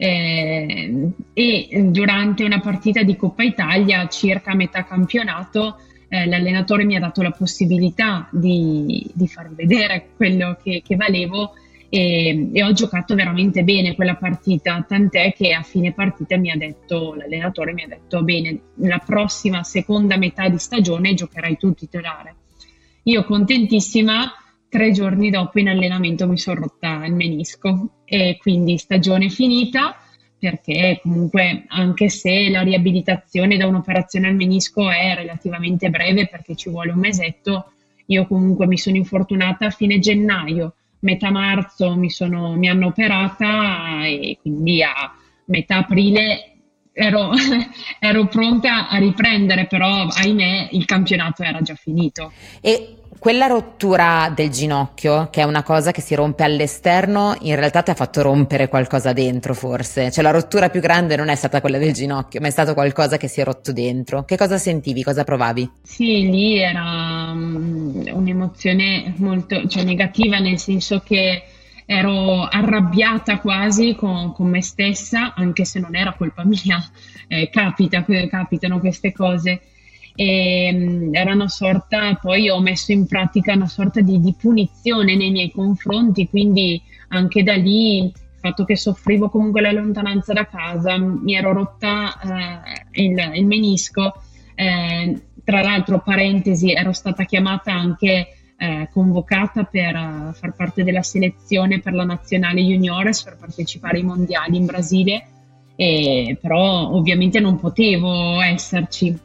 eh, 0.03 1.11
e 1.35 1.69
durante 1.91 2.43
una 2.43 2.59
partita 2.61 3.03
di 3.03 3.17
Coppa 3.17 3.43
Italia, 3.43 4.09
circa 4.09 4.53
a 4.53 4.55
metà 4.55 4.85
campionato, 4.85 5.77
eh, 6.09 6.25
l'allenatore 6.25 6.85
mi 6.85 6.97
ha 6.97 7.01
dato 7.01 7.21
la 7.21 7.33
possibilità 7.33 8.27
di, 8.33 9.07
di 9.13 9.29
far 9.29 9.51
vedere 9.53 10.09
quello 10.17 10.57
che, 10.63 10.81
che 10.83 10.97
valevo 10.97 11.53
e, 11.91 12.49
e, 12.51 12.65
ho 12.65 12.73
giocato 12.73 13.15
veramente 13.15 13.63
bene 13.63 13.95
quella 13.95 14.15
partita, 14.15 14.83
tant'è 14.89 15.35
che 15.35 15.53
a 15.53 15.61
fine 15.61 15.93
partita 15.93 16.39
mi 16.39 16.51
ha 16.51 16.57
detto, 16.57 17.13
l'allenatore 17.15 17.75
mi 17.75 17.83
ha 17.83 17.89
detto, 17.89 18.23
bene, 18.23 18.59
la 18.77 19.03
prossima 19.05 19.63
seconda 19.65 20.17
metà 20.17 20.49
di 20.49 20.59
stagione 20.59 21.13
giocherai 21.13 21.59
tu 21.59 21.75
titolare. 21.75 22.37
Io 23.03 23.23
contentissima 23.25 24.33
tre 24.71 24.93
giorni 24.93 25.29
dopo 25.29 25.59
in 25.59 25.69
allenamento 25.69 26.27
mi 26.27 26.39
sono 26.39 26.61
rotta 26.61 27.05
il 27.05 27.13
menisco 27.13 28.03
e 28.05 28.39
quindi 28.41 28.79
stagione 28.79 29.29
finita 29.29 29.97
perché 30.39 31.01
comunque 31.03 31.65
anche 31.69 32.09
se 32.09 32.49
la 32.49 32.63
riabilitazione 32.63 33.59
da 33.59 33.67
un'operazione 33.67 34.29
al 34.29 34.35
menisco 34.35 34.89
è 34.89 35.15
relativamente 35.15 35.91
breve 35.91 36.29
perché 36.29 36.57
ci 36.57 36.71
vuole 36.71 36.93
un 36.93 36.99
mesetto, 36.99 37.73
io 38.07 38.27
comunque 38.27 38.67
mi 38.67 38.79
sono 38.79 38.97
infortunata 38.97 39.67
a 39.67 39.71
fine 39.71 39.99
gennaio, 39.99 40.77
metà 41.01 41.31
marzo 41.31 41.95
mi, 41.95 42.09
sono, 42.09 42.57
mi 42.57 42.71
hanno 42.71 42.87
operata 42.87 44.07
e 44.07 44.39
quindi 44.41 44.83
a 44.83 45.13
metà 45.45 45.77
aprile 45.77 46.51
ero, 46.93 47.33
ero, 48.01 48.27
pronta 48.27 48.89
a 48.89 48.97
riprendere, 48.97 49.67
però 49.67 50.07
ahimè 50.07 50.71
il 50.73 50.87
campionato 50.87 51.43
era 51.43 51.61
già 51.61 51.75
finito. 51.75 52.33
E 52.63 53.00
quella 53.21 53.47
rottura 53.47 54.33
del 54.35 54.49
ginocchio, 54.49 55.29
che 55.31 55.43
è 55.43 55.45
una 55.45 55.63
cosa 55.63 55.91
che 55.91 56.01
si 56.01 56.15
rompe 56.15 56.43
all'esterno, 56.43 57.37
in 57.43 57.55
realtà 57.55 57.83
ti 57.83 57.91
ha 57.91 57.95
fatto 57.95 58.23
rompere 58.23 58.69
qualcosa 58.69 59.13
dentro, 59.13 59.53
forse. 59.53 60.11
Cioè 60.11 60.25
la 60.25 60.31
rottura 60.31 60.71
più 60.71 60.81
grande 60.81 61.17
non 61.17 61.29
è 61.29 61.35
stata 61.35 61.61
quella 61.61 61.77
del 61.77 61.93
ginocchio, 61.93 62.41
ma 62.41 62.47
è 62.47 62.51
stato 62.51 62.73
qualcosa 62.73 63.19
che 63.19 63.29
si 63.29 63.43
è 63.43 63.45
rotto 63.45 63.75
dentro. 63.75 64.25
Che 64.25 64.39
cosa 64.39 64.57
sentivi? 64.57 65.03
Cosa 65.03 65.23
provavi? 65.23 65.71
Sì, 65.83 66.31
lì 66.31 66.59
era 66.59 67.31
um, 67.33 68.03
un'emozione 68.11 69.13
molto 69.19 69.69
cioè, 69.69 69.85
negativa, 69.85 70.39
nel 70.39 70.59
senso 70.59 71.01
che 71.05 71.43
ero 71.85 72.45
arrabbiata 72.45 73.39
quasi 73.39 73.97
con, 73.97 74.33
con, 74.33 74.49
me 74.49 74.63
stessa, 74.63 75.35
anche 75.35 75.67
se 75.67 75.79
non 75.79 75.95
era 75.95 76.15
colpa 76.15 76.43
mia, 76.43 76.83
eh, 77.29 77.51
capita, 77.51 78.03
capitano 78.31 78.81
queste 78.81 79.13
cose 79.13 79.61
e 80.15 80.71
mm, 80.73 81.15
era 81.15 81.33
una 81.33 81.49
sorta, 81.49 82.15
poi 82.15 82.49
ho 82.51 82.61
messo 82.61 82.93
in 82.93 83.07
pratica 83.07 83.55
una 83.55 83.67
sorta 83.67 84.01
di, 84.01 84.21
di 84.21 84.35
punizione 84.39 85.17
nei 85.17 85.31
miei 85.31 85.51
confronti, 85.51 86.29
quindi 86.29 86.81
anche 87.09 87.43
da 87.43 87.55
lì 87.55 88.05
il 88.05 88.13
fatto 88.39 88.65
che 88.65 88.77
soffrivo 88.77 89.29
comunque 89.29 89.61
la 89.61 89.73
lontananza 89.73 90.33
da 90.33 90.47
casa, 90.47 90.97
mi 90.99 91.35
ero 91.35 91.53
rotta 91.53 92.19
eh, 92.21 93.03
il, 93.03 93.33
il, 93.35 93.47
menisco, 93.47 94.15
eh, 94.55 95.23
tra 95.45 95.63
l'altro 95.63 96.01
parentesi 96.01 96.73
ero 96.73 96.93
stata 96.93 97.25
chiamata 97.25 97.73
anche 97.73 98.29
eh, 98.57 98.89
convocata 98.93 99.65
per 99.65 99.95
uh, 99.95 100.33
far 100.35 100.53
parte 100.55 100.85
della 100.85 101.03
selezione 101.03 101.81
per 101.81 101.95
la 101.95 102.05
nazionale 102.05 102.61
juniores 102.61 103.23
per 103.23 103.39
partecipare 103.39 103.97
ai 103.97 104.05
mondiali 104.05 104.59
in 104.59 104.67
Brasile, 104.67 105.27
e, 105.77 106.37
però 106.39 106.91
ovviamente 106.91 107.41
non 107.41 107.59
potevo 107.59 108.39
esserci 108.43 109.19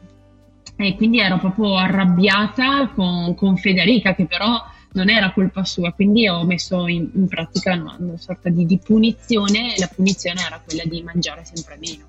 e 0.76 0.94
quindi 0.96 1.20
ero 1.20 1.38
proprio 1.38 1.76
arrabbiata 1.76 2.90
con, 2.94 3.34
con 3.34 3.56
Federica 3.56 4.14
che 4.14 4.26
però 4.26 4.62
non 4.92 5.10
era 5.10 5.32
colpa 5.32 5.64
sua, 5.64 5.92
quindi 5.92 6.26
ho 6.28 6.44
messo 6.44 6.86
in, 6.86 7.10
in 7.14 7.28
pratica 7.28 7.74
una, 7.74 7.96
una 7.98 8.16
sorta 8.16 8.48
di, 8.48 8.64
di, 8.64 8.78
punizione 8.78 9.74
e 9.74 9.78
la 9.78 9.90
punizione 9.94 10.40
era 10.40 10.60
quella 10.64 10.84
di 10.84 11.02
mangiare 11.02 11.44
sempre 11.44 11.76
meno. 11.78 12.04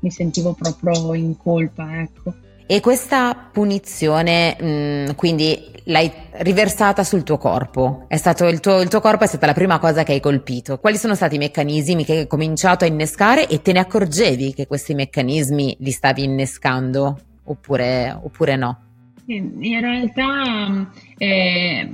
Mi 0.00 0.10
sentivo 0.10 0.54
proprio 0.54 1.14
in 1.14 1.36
colpa, 1.36 2.00
ecco. 2.00 2.34
E 2.66 2.80
questa 2.80 3.34
punizione, 3.52 4.56
mh, 4.58 4.66
mm, 4.66 5.14
quindi 5.16 5.70
l'hai 5.86 6.10
riversata 6.30 7.02
sul 7.02 7.24
tuo 7.24 7.38
corpo? 7.38 8.06
Il 8.08 8.60
tuo, 8.60 8.80
il 8.80 8.88
tuo 8.88 9.00
corpo 9.00 9.24
è 9.24 9.26
stata 9.26 9.46
la 9.46 9.52
prima 9.52 9.78
cosa 9.78 10.04
che 10.04 10.12
hai 10.12 10.20
colpito. 10.20 10.78
Quali 10.78 10.96
sono 10.96 11.14
stati 11.14 11.34
i 11.34 11.38
meccanismi 11.38 12.04
che 12.04 12.18
hai 12.18 12.26
cominciato 12.26 12.84
a 12.84 12.86
innescare 12.86 13.48
e 13.48 13.60
te 13.62 13.72
ne 13.72 13.80
accorgevi 13.80 14.54
che 14.54 14.66
questi 14.66 14.94
meccanismi 14.94 15.76
li 15.80 15.90
stavi 15.90 16.22
innescando? 16.22 17.18
Oppure, 17.44 18.16
oppure 18.22 18.56
no? 18.56 18.78
In 19.26 19.80
realtà 19.80 20.90
eh, 21.16 21.88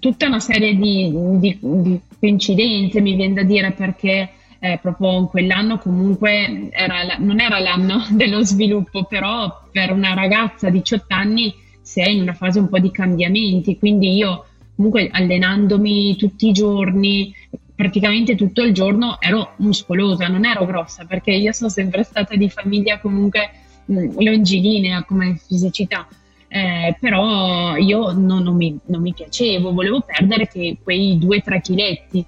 tutta 0.00 0.26
una 0.26 0.40
serie 0.40 0.74
di, 0.74 1.12
di, 1.38 1.58
di, 1.60 2.00
coincidenze 2.18 3.00
mi 3.00 3.14
viene 3.14 3.34
da 3.34 3.42
dire 3.42 3.72
perché 3.72 4.30
eh, 4.58 4.78
proprio 4.80 5.18
in 5.18 5.26
quell'anno 5.26 5.78
comunque 5.78 6.70
era, 6.70 7.16
non 7.18 7.40
era 7.40 7.58
l'anno 7.58 8.06
dello 8.10 8.42
sviluppo, 8.44 9.04
però 9.04 9.68
per 9.70 9.92
una 9.92 10.14
ragazza 10.14 10.70
di 10.70 10.78
18 10.78 11.04
anni 11.14 11.54
sei 11.82 12.16
in 12.16 12.22
una 12.22 12.34
fase 12.34 12.58
un 12.58 12.68
po' 12.68 12.78
di 12.78 12.90
cambiamenti, 12.90 13.78
quindi 13.78 14.14
io 14.14 14.46
comunque 14.74 15.08
allenandomi 15.12 16.16
tutti 16.16 16.48
i 16.48 16.52
giorni, 16.52 17.32
praticamente 17.74 18.34
tutto 18.34 18.62
il 18.62 18.72
giorno 18.72 19.20
ero 19.20 19.52
muscolosa, 19.56 20.26
non 20.28 20.46
ero 20.46 20.64
grossa 20.64 21.04
perché 21.04 21.32
io 21.32 21.52
sono 21.52 21.70
sempre 21.70 22.02
stata 22.02 22.34
di 22.34 22.48
famiglia 22.48 22.98
comunque 22.98 23.50
Mm, 23.50 23.65
longilinea 23.86 25.04
come 25.04 25.38
fisicità. 25.46 26.06
Eh, 26.48 26.96
però 27.00 27.76
io 27.76 28.12
non, 28.12 28.42
non, 28.42 28.56
mi, 28.56 28.78
non, 28.86 29.02
mi, 29.02 29.12
piacevo, 29.12 29.72
volevo 29.72 30.00
perdere 30.00 30.48
quei 30.82 31.18
2-3 31.18 31.60
chiletti. 31.60 32.24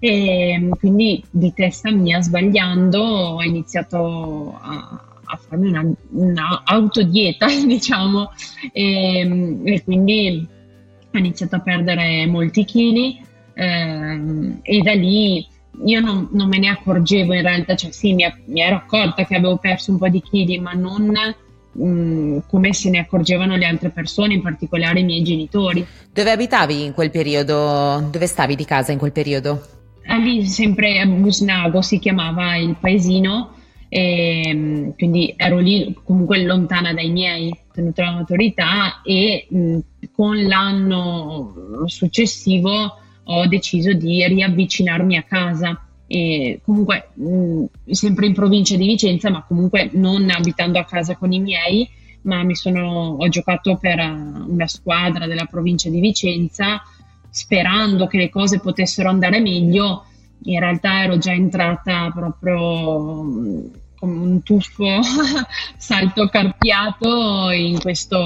E 0.00 0.56
mm, 0.58 0.72
quindi 0.78 1.22
di 1.30 1.52
testa 1.52 1.90
mia, 1.90 2.20
sbagliando, 2.20 3.00
ho 3.00 3.42
iniziato 3.42 4.56
a, 4.60 5.02
a 5.24 5.36
farmi 5.36 5.68
una, 5.68 5.84
una 6.10 6.62
autodieta, 6.64 7.46
diciamo, 7.66 8.30
e, 8.72 9.24
mm, 9.24 9.66
e, 9.66 9.84
quindi 9.84 10.46
ho 11.12 11.18
iniziato 11.18 11.56
a 11.56 11.60
perdere 11.60 12.26
molti 12.26 12.64
chili 12.64 13.20
eh, 13.54 14.20
e 14.62 14.82
da 14.82 14.92
lì 14.92 15.46
io 15.84 16.00
non, 16.00 16.28
non, 16.32 16.48
me 16.48 16.58
ne 16.58 16.68
accorgevo 16.68 17.34
in 17.34 17.42
realtà, 17.42 17.76
cioè 17.76 17.92
sì, 17.92 18.14
mi, 18.14 18.24
mi, 18.46 18.60
ero 18.60 18.76
accorta 18.76 19.24
che 19.24 19.36
avevo 19.36 19.56
perso 19.56 19.92
un 19.92 19.98
po' 19.98 20.08
di 20.08 20.22
chili, 20.22 20.58
ma 20.58 20.72
non 20.72 21.12
mh, 21.72 21.84
mm, 21.84 22.38
come 22.48 22.72
se 22.72 22.90
ne 22.90 22.98
accorgevano 22.98 23.56
le 23.56 23.66
altre 23.66 23.90
persone, 23.90 24.34
in 24.34 24.42
particolare 24.42 25.00
i 25.00 25.04
miei 25.04 25.22
genitori. 25.22 25.86
Dove 26.12 26.30
abitavi 26.30 26.84
in 26.84 26.92
quel 26.92 27.10
periodo? 27.10 28.08
Dove 28.10 28.26
stavi 28.26 28.56
di 28.56 28.64
casa 28.64 28.92
in 28.92 28.98
quel 28.98 29.12
periodo? 29.12 29.66
Ah, 30.06 30.16
lì 30.16 30.46
sempre 30.46 31.00
a 31.00 31.06
Busnago 31.06 31.82
si 31.82 31.98
chiamava 31.98 32.56
il 32.56 32.76
paesino, 32.78 33.52
e, 33.88 34.52
mm, 34.52 34.90
quindi 34.96 35.34
ero 35.36 35.58
lì 35.58 35.96
comunque 36.04 36.42
lontana 36.42 36.92
dai 36.92 37.10
miei, 37.10 37.56
tenuto 37.72 38.02
la 38.02 38.12
maturità 38.12 39.00
e 39.02 39.46
mh, 39.48 39.58
mm, 39.58 39.78
con 40.12 40.42
l'anno 40.42 41.84
successivo 41.86 42.98
ho 43.30 43.46
deciso 43.46 43.92
di 43.92 44.26
riavvicinarmi 44.26 45.16
a 45.16 45.22
casa. 45.22 45.82
E 46.06 46.60
comunque 46.64 47.10
mh, 47.14 47.64
sempre 47.90 48.26
in 48.26 48.32
provincia 48.32 48.76
di 48.76 48.86
Vicenza, 48.86 49.30
ma 49.30 49.44
comunque 49.46 49.90
non 49.92 50.28
abitando 50.30 50.78
a 50.78 50.84
casa 50.84 51.16
con 51.16 51.32
i 51.32 51.40
miei, 51.40 51.88
ma 52.22 52.42
mi 52.42 52.54
sono, 52.54 53.16
ho 53.18 53.28
giocato 53.28 53.76
per 53.76 53.98
una 53.98 54.66
squadra 54.66 55.26
della 55.26 55.44
provincia 55.44 55.88
di 55.90 56.00
Vicenza 56.00 56.82
sperando 57.30 58.06
che 58.06 58.16
le 58.16 58.30
cose 58.30 58.60
potessero 58.60 59.08
andare 59.08 59.40
meglio. 59.40 60.04
In 60.44 60.60
realtà 60.60 61.02
ero 61.02 61.18
già 61.18 61.32
entrata 61.32 62.10
proprio 62.14 63.70
come 63.98 64.18
un 64.18 64.42
tuffo 64.42 65.00
salto 65.76 66.28
carpiato 66.28 67.50
in 67.50 67.80
questo 67.80 68.18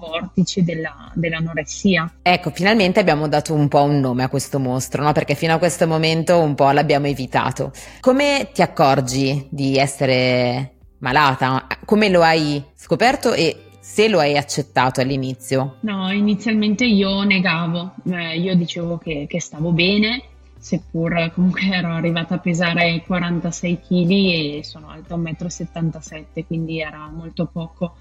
vortice 0.00 0.62
della, 0.64 1.10
dell'anoressia. 1.14 2.12
Ecco, 2.22 2.50
finalmente 2.50 3.00
abbiamo 3.00 3.28
dato 3.28 3.54
un 3.54 3.68
po' 3.68 3.82
un 3.82 4.00
nome 4.00 4.24
a 4.24 4.28
questo 4.28 4.58
mostro, 4.58 5.02
no? 5.02 5.12
perché 5.12 5.34
fino 5.34 5.54
a 5.54 5.58
questo 5.58 5.86
momento 5.86 6.38
un 6.38 6.54
po' 6.54 6.70
l'abbiamo 6.70 7.06
evitato. 7.06 7.72
Come 8.00 8.50
ti 8.52 8.62
accorgi 8.62 9.46
di 9.50 9.76
essere 9.76 10.74
malata? 10.98 11.66
Come 11.84 12.08
lo 12.08 12.22
hai 12.22 12.62
scoperto 12.74 13.32
e 13.32 13.64
se 13.80 14.08
lo 14.08 14.18
hai 14.18 14.36
accettato 14.36 15.00
all'inizio? 15.00 15.76
No, 15.80 16.10
inizialmente 16.12 16.84
io 16.84 17.22
negavo, 17.22 17.94
eh, 18.10 18.38
io 18.38 18.54
dicevo 18.54 18.98
che, 18.98 19.26
che 19.28 19.40
stavo 19.40 19.72
bene 19.72 20.22
seppur 20.60 21.32
comunque 21.32 21.62
ero 21.72 21.88
arrivata 21.88 22.34
a 22.34 22.38
pesare 22.38 23.02
46 23.06 23.80
kg 23.80 24.10
e 24.10 24.60
sono 24.62 24.90
alta 24.90 25.16
1,77 25.16 26.24
m, 26.34 26.46
quindi 26.46 26.80
era 26.80 27.08
molto 27.08 27.46
poco. 27.46 27.96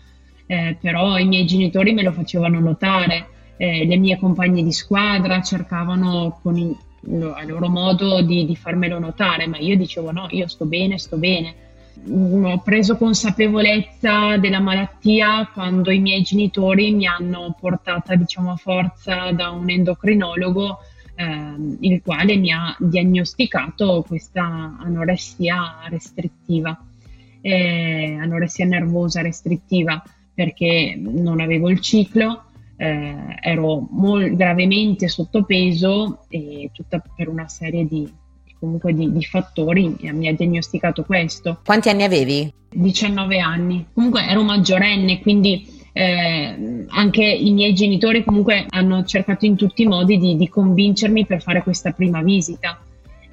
Eh, 0.45 0.77
però 0.79 1.17
i 1.17 1.25
miei 1.25 1.45
genitori 1.45 1.93
me 1.93 2.03
lo 2.03 2.11
facevano 2.11 2.59
notare, 2.59 3.27
eh, 3.57 3.85
le 3.85 3.97
mie 3.97 4.17
compagne 4.17 4.63
di 4.63 4.71
squadra 4.71 5.41
cercavano 5.41 6.39
con 6.41 6.57
il, 6.57 6.75
a 7.33 7.43
loro 7.45 7.69
modo 7.69 8.21
di, 8.21 8.45
di 8.45 8.55
farmelo 8.55 8.99
notare, 8.99 9.47
ma 9.47 9.57
io 9.57 9.77
dicevo 9.77 10.11
no, 10.11 10.27
io 10.31 10.47
sto 10.47 10.65
bene, 10.65 10.97
sto 10.97 11.17
bene. 11.17 11.67
Mm, 12.07 12.45
ho 12.45 12.59
preso 12.59 12.97
consapevolezza 12.97 14.37
della 14.37 14.59
malattia 14.59 15.49
quando 15.53 15.91
i 15.91 15.99
miei 15.99 16.21
genitori 16.23 16.91
mi 16.91 17.05
hanno 17.05 17.55
portata 17.59 18.15
diciamo 18.15 18.51
a 18.51 18.55
forza 18.55 19.31
da 19.31 19.49
un 19.49 19.69
endocrinologo 19.69 20.79
ehm, 21.19 21.77
il 21.81 22.01
quale 22.01 22.37
mi 22.37 22.51
ha 22.51 22.75
diagnosticato 22.79 24.05
questa 24.07 24.77
anoressia 24.79 25.81
restrittiva, 25.89 26.81
eh, 27.41 28.17
anoressia 28.19 28.65
nervosa 28.65 29.21
restrittiva 29.21 30.01
perché 30.33 30.95
non 30.97 31.41
avevo 31.41 31.69
il 31.69 31.81
ciclo, 31.81 32.45
eh, 32.77 33.15
ero 33.41 33.85
mol- 33.91 34.33
gravemente 34.35 35.09
sottopeso 35.09 36.25
e 36.29 36.69
tutta 36.73 37.03
per 37.13 37.27
una 37.27 37.49
serie 37.49 37.85
di, 37.85 38.09
comunque 38.57 38.93
di, 38.93 39.11
di 39.11 39.23
fattori 39.25 39.93
mi 39.99 40.29
ha 40.29 40.33
diagnosticato 40.33 41.03
questo. 41.03 41.59
Quanti 41.65 41.89
anni 41.89 42.03
avevi? 42.03 42.53
19 42.71 43.39
anni. 43.39 43.85
Comunque 43.93 44.25
ero 44.25 44.43
maggiorenne, 44.43 45.19
quindi 45.19 45.78
eh, 45.99 46.85
anche 46.87 47.25
i 47.25 47.51
miei 47.51 47.73
genitori 47.73 48.23
comunque 48.23 48.65
hanno 48.69 49.03
cercato 49.03 49.45
in 49.45 49.57
tutti 49.57 49.81
i 49.81 49.85
modi 49.85 50.17
di, 50.17 50.37
di, 50.37 50.47
convincermi 50.47 51.25
per 51.25 51.41
fare 51.41 51.61
questa 51.61 51.91
prima 51.91 52.21
visita 52.21 52.79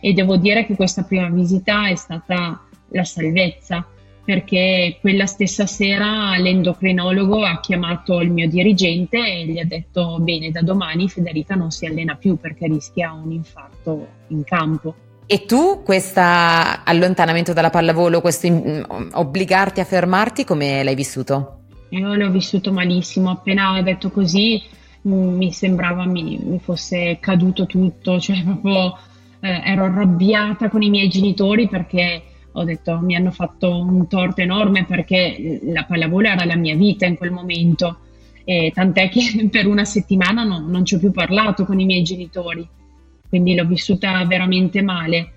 e 0.01 0.13
devo 0.13 0.37
dire 0.37 0.67
che 0.67 0.75
questa 0.75 1.05
prima 1.05 1.29
visita 1.29 1.89
è 1.89 1.95
stata 1.95 2.61
la 2.89 3.05
salvezza 3.05 3.87
perché 4.25 4.99
quella 5.01 5.27
stessa 5.27 5.65
sera 5.67 6.37
l'endocrinologo 6.39 7.45
ha 7.45 7.61
chiamato 7.61 8.21
il 8.21 8.33
mio 8.33 8.49
dirigente 8.49 9.19
e 9.19 9.47
gli 9.47 9.61
ha 9.61 9.65
detto 9.65 10.19
bene 10.19 10.51
da 10.51 10.63
domani 10.63 11.09
Federica 11.09 11.55
non 11.55 11.71
si 11.71 11.87
allena 11.87 12.17
più 12.17 12.37
perché 12.37 12.67
rischia 12.67 13.13
un 13.13 13.31
infarto 13.31 14.09
in 14.29 14.43
campo. 14.43 14.95
E 15.27 15.45
tu 15.45 15.83
questo 15.85 16.21
allontanamento 16.21 17.53
dalla 17.53 17.71
pallavolo, 17.71 18.21
questo 18.21 18.47
in, 18.47 18.85
obbligarti 19.13 19.79
a 19.79 19.85
fermarti, 19.85 20.45
come 20.45 20.83
l'hai 20.83 20.97
vissuto? 20.97 21.61
Io 21.91 22.15
l'ho 22.15 22.31
vissuto 22.31 22.73
malissimo, 22.73 23.31
appena 23.31 23.71
ha 23.71 23.83
detto 23.83 24.11
così 24.11 24.63
mm, 25.07 25.37
mi 25.37 25.53
sembrava 25.53 26.05
mi, 26.05 26.39
mi 26.43 26.59
fosse 26.59 27.19
caduto 27.21 27.67
tutto, 27.67 28.19
cioè 28.21 28.43
proprio 28.43 28.97
eh, 29.41 29.63
ero 29.65 29.85
arrabbiata 29.85 30.69
con 30.69 30.83
i 30.83 30.91
miei 30.91 31.09
genitori 31.09 31.69
perché 31.69 32.23
ho 32.53 32.65
detto 32.65 32.99
mi 32.99 33.15
hanno 33.15 33.31
fatto 33.31 33.79
un 33.79 34.09
torto 34.09 34.41
enorme 34.41 34.87
perché 34.87 35.61
la 35.65 35.85
pallavolo 35.85 36.29
era 36.29 36.45
la 36.45 36.57
mia 36.57 36.75
vita 36.75 37.07
in 37.07 37.17
quel 37.17 37.31
momento, 37.31 37.99
e 38.45 38.71
tant'è 38.75 39.09
che 39.09 39.49
per 39.51 39.67
una 39.67 39.85
settimana 39.85 40.43
no, 40.45 40.59
non 40.59 40.85
ci 40.85 40.95
ho 40.95 40.99
più 40.99 41.11
parlato 41.11 41.65
con 41.65 41.79
i 41.79 41.85
miei 41.85 42.03
genitori, 42.03 42.67
quindi 43.29 43.55
l'ho 43.55 43.67
vissuta 43.67 44.25
veramente 44.25 44.83
male. 44.83 45.33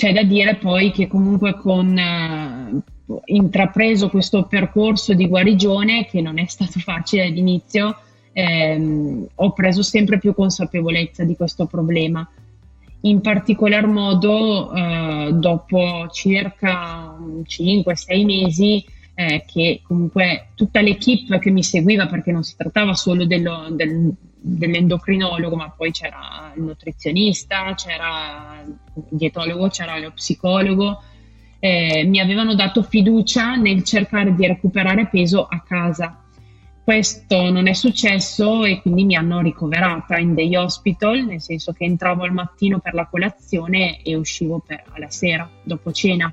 C'è 0.00 0.14
da 0.14 0.22
dire 0.22 0.54
poi 0.54 0.92
che 0.92 1.06
comunque 1.06 1.54
con... 1.58 1.94
Eh, 1.94 2.82
intrapreso 3.24 4.08
questo 4.08 4.44
percorso 4.44 5.14
di 5.14 5.26
guarigione 5.26 6.06
che 6.06 6.22
non 6.22 6.38
è 6.38 6.46
stato 6.46 6.78
facile 6.80 7.26
all'inizio, 7.26 7.98
ehm, 8.32 9.26
ho 9.34 9.52
preso 9.52 9.82
sempre 9.82 10.18
più 10.18 10.32
consapevolezza 10.32 11.24
di 11.24 11.36
questo 11.36 11.66
problema. 11.66 12.26
In 13.02 13.20
particolar 13.20 13.86
modo 13.86 14.72
eh, 14.72 15.32
dopo 15.34 16.08
circa 16.12 17.14
5-6 17.18 18.24
mesi 18.24 18.82
eh, 19.14 19.44
che 19.46 19.82
comunque 19.82 20.52
tutta 20.54 20.80
l'equipe 20.80 21.38
che 21.40 21.50
mi 21.50 21.62
seguiva, 21.62 22.06
perché 22.06 22.32
non 22.32 22.42
si 22.42 22.56
trattava 22.56 22.94
solo 22.94 23.26
dello, 23.26 23.66
del, 23.70 24.14
dell'endocrinologo, 24.42 25.54
ma 25.56 25.70
poi 25.70 25.90
c'era 25.90 26.52
il 26.56 26.62
nutrizionista, 26.62 27.74
c'era 27.74 28.62
il 28.64 28.78
dietologo, 29.08 29.68
c'era 29.68 29.98
lo 29.98 30.12
psicologo, 30.12 31.02
eh, 31.58 32.04
mi 32.04 32.20
avevano 32.20 32.54
dato 32.54 32.82
fiducia 32.82 33.54
nel 33.54 33.84
cercare 33.84 34.34
di 34.34 34.46
recuperare 34.46 35.08
peso 35.08 35.46
a 35.46 35.60
casa. 35.60 36.24
Questo 36.82 37.50
non 37.50 37.68
è 37.68 37.72
successo 37.74 38.64
e 38.64 38.80
quindi 38.80 39.04
mi 39.04 39.14
hanno 39.14 39.40
ricoverata 39.40 40.16
in 40.16 40.34
day 40.34 40.56
hospital, 40.56 41.24
nel 41.24 41.40
senso 41.40 41.72
che 41.72 41.84
entravo 41.84 42.24
al 42.24 42.32
mattino 42.32 42.80
per 42.80 42.94
la 42.94 43.06
colazione 43.06 44.02
e 44.02 44.16
uscivo 44.16 44.62
per, 44.66 44.82
alla 44.92 45.10
sera, 45.10 45.48
dopo 45.62 45.92
cena. 45.92 46.32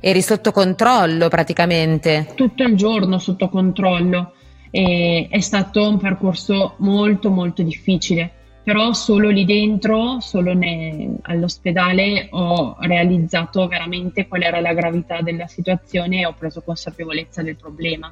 Eri 0.00 0.20
sotto 0.20 0.50
controllo 0.50 1.28
praticamente? 1.28 2.32
Tutto 2.34 2.62
il 2.64 2.74
giorno 2.74 3.18
sotto 3.18 3.48
controllo. 3.48 4.32
E 4.76 5.28
è 5.30 5.38
stato 5.38 5.88
un 5.88 5.98
percorso 5.98 6.74
molto 6.78 7.30
molto 7.30 7.62
difficile 7.62 8.42
però 8.64 8.94
solo 8.94 9.28
lì 9.28 9.44
dentro, 9.44 10.20
solo 10.20 10.54
ne, 10.54 11.16
all'ospedale, 11.20 12.28
ho 12.30 12.76
realizzato 12.80 13.68
veramente 13.68 14.26
qual 14.26 14.40
era 14.40 14.58
la 14.58 14.72
gravità 14.72 15.20
della 15.20 15.46
situazione 15.46 16.20
e 16.20 16.26
ho 16.26 16.32
preso 16.32 16.62
consapevolezza 16.62 17.42
del 17.42 17.56
problema. 17.56 18.10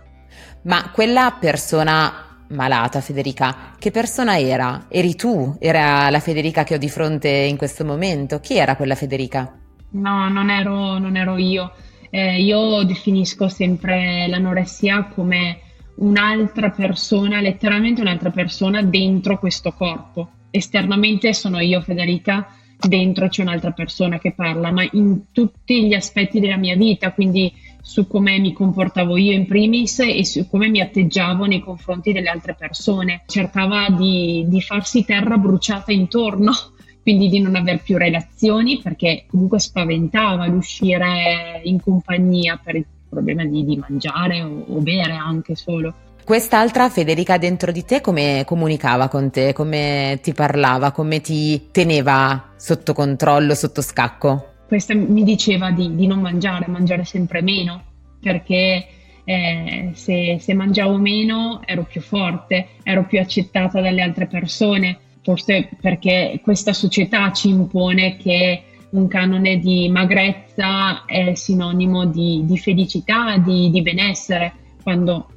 Ma 0.64 0.90
quella 0.90 1.34
persona 1.40 2.44
malata, 2.48 3.00
Federica, 3.00 3.72
che 3.78 3.90
persona 3.90 4.38
era? 4.38 4.84
Eri 4.88 5.16
tu? 5.16 5.56
Era 5.58 6.10
la 6.10 6.20
Federica 6.20 6.64
che 6.64 6.74
ho 6.74 6.78
di 6.78 6.90
fronte 6.90 7.30
in 7.30 7.56
questo 7.56 7.86
momento? 7.86 8.38
Chi 8.40 8.58
era 8.58 8.76
quella 8.76 8.94
Federica? 8.94 9.58
No, 9.92 10.28
non 10.28 10.50
ero, 10.50 10.98
non 10.98 11.16
ero 11.16 11.38
io. 11.38 11.72
Eh, 12.10 12.42
io 12.42 12.82
definisco 12.82 13.48
sempre 13.48 14.26
l'anoressia 14.28 15.04
come 15.14 15.60
un'altra 15.96 16.70
persona, 16.70 17.40
letteralmente 17.40 18.00
un'altra 18.00 18.30
persona 18.30 18.82
dentro 18.82 19.38
questo 19.38 19.72
corpo 19.72 20.30
esternamente 20.52 21.32
sono 21.32 21.58
io 21.58 21.80
Federica, 21.80 22.54
dentro 22.78 23.28
c'è 23.28 23.42
un'altra 23.42 23.72
persona 23.72 24.18
che 24.18 24.32
parla, 24.32 24.70
ma 24.70 24.86
in 24.92 25.32
tutti 25.32 25.86
gli 25.86 25.94
aspetti 25.94 26.38
della 26.38 26.56
mia 26.56 26.76
vita, 26.76 27.12
quindi 27.12 27.52
su 27.80 28.06
come 28.06 28.38
mi 28.38 28.52
comportavo 28.52 29.16
io 29.16 29.32
in 29.32 29.46
primis 29.46 30.00
e 30.00 30.24
su 30.24 30.48
come 30.48 30.68
mi 30.68 30.80
atteggiavo 30.80 31.46
nei 31.46 31.60
confronti 31.60 32.12
delle 32.12 32.28
altre 32.28 32.54
persone. 32.54 33.22
Cercava 33.26 33.88
di, 33.88 34.44
di 34.46 34.60
farsi 34.60 35.04
terra 35.04 35.36
bruciata 35.36 35.90
intorno, 35.90 36.52
quindi 37.02 37.28
di 37.28 37.40
non 37.40 37.56
aver 37.56 37.82
più 37.82 37.96
relazioni 37.96 38.80
perché 38.80 39.24
comunque 39.28 39.58
spaventava 39.58 40.46
l'uscire 40.46 41.60
in 41.64 41.80
compagnia 41.80 42.60
per 42.62 42.76
il 42.76 42.86
problema 43.12 43.44
di, 43.44 43.62
di 43.64 43.76
mangiare 43.76 44.42
o, 44.42 44.64
o 44.66 44.80
bere 44.80 45.12
anche 45.12 45.54
solo. 45.54 45.94
Quest'altra 46.24 46.88
Federica 46.88 47.36
dentro 47.36 47.72
di 47.72 47.84
te 47.84 48.00
come 48.00 48.44
comunicava 48.46 49.08
con 49.08 49.30
te, 49.30 49.52
come 49.52 50.18
ti 50.22 50.32
parlava, 50.32 50.92
come 50.92 51.20
ti 51.20 51.68
teneva 51.70 52.52
sotto 52.56 52.94
controllo, 52.94 53.54
sotto 53.54 53.82
scacco? 53.82 54.46
Questa 54.66 54.94
mi 54.94 55.24
diceva 55.24 55.70
di, 55.70 55.94
di 55.94 56.06
non 56.06 56.20
mangiare, 56.20 56.66
mangiare 56.68 57.04
sempre 57.04 57.42
meno, 57.42 57.82
perché 58.20 58.86
eh, 59.24 59.90
se, 59.94 60.38
se 60.40 60.54
mangiavo 60.54 60.96
meno 60.96 61.60
ero 61.66 61.82
più 61.82 62.00
forte, 62.00 62.68
ero 62.82 63.04
più 63.04 63.18
accettata 63.18 63.80
dalle 63.80 64.00
altre 64.00 64.26
persone, 64.26 64.98
forse 65.22 65.68
perché 65.78 66.40
questa 66.42 66.72
società 66.72 67.30
ci 67.32 67.48
impone 67.48 68.16
che 68.16 68.62
un 68.92 69.08
canone 69.08 69.58
di 69.58 69.88
magrezza 69.88 71.04
è 71.04 71.34
sinonimo 71.34 72.06
di, 72.06 72.42
di 72.44 72.58
felicità, 72.58 73.36
di, 73.38 73.70
di 73.70 73.82
benessere, 73.82 74.52
quando 74.82 75.28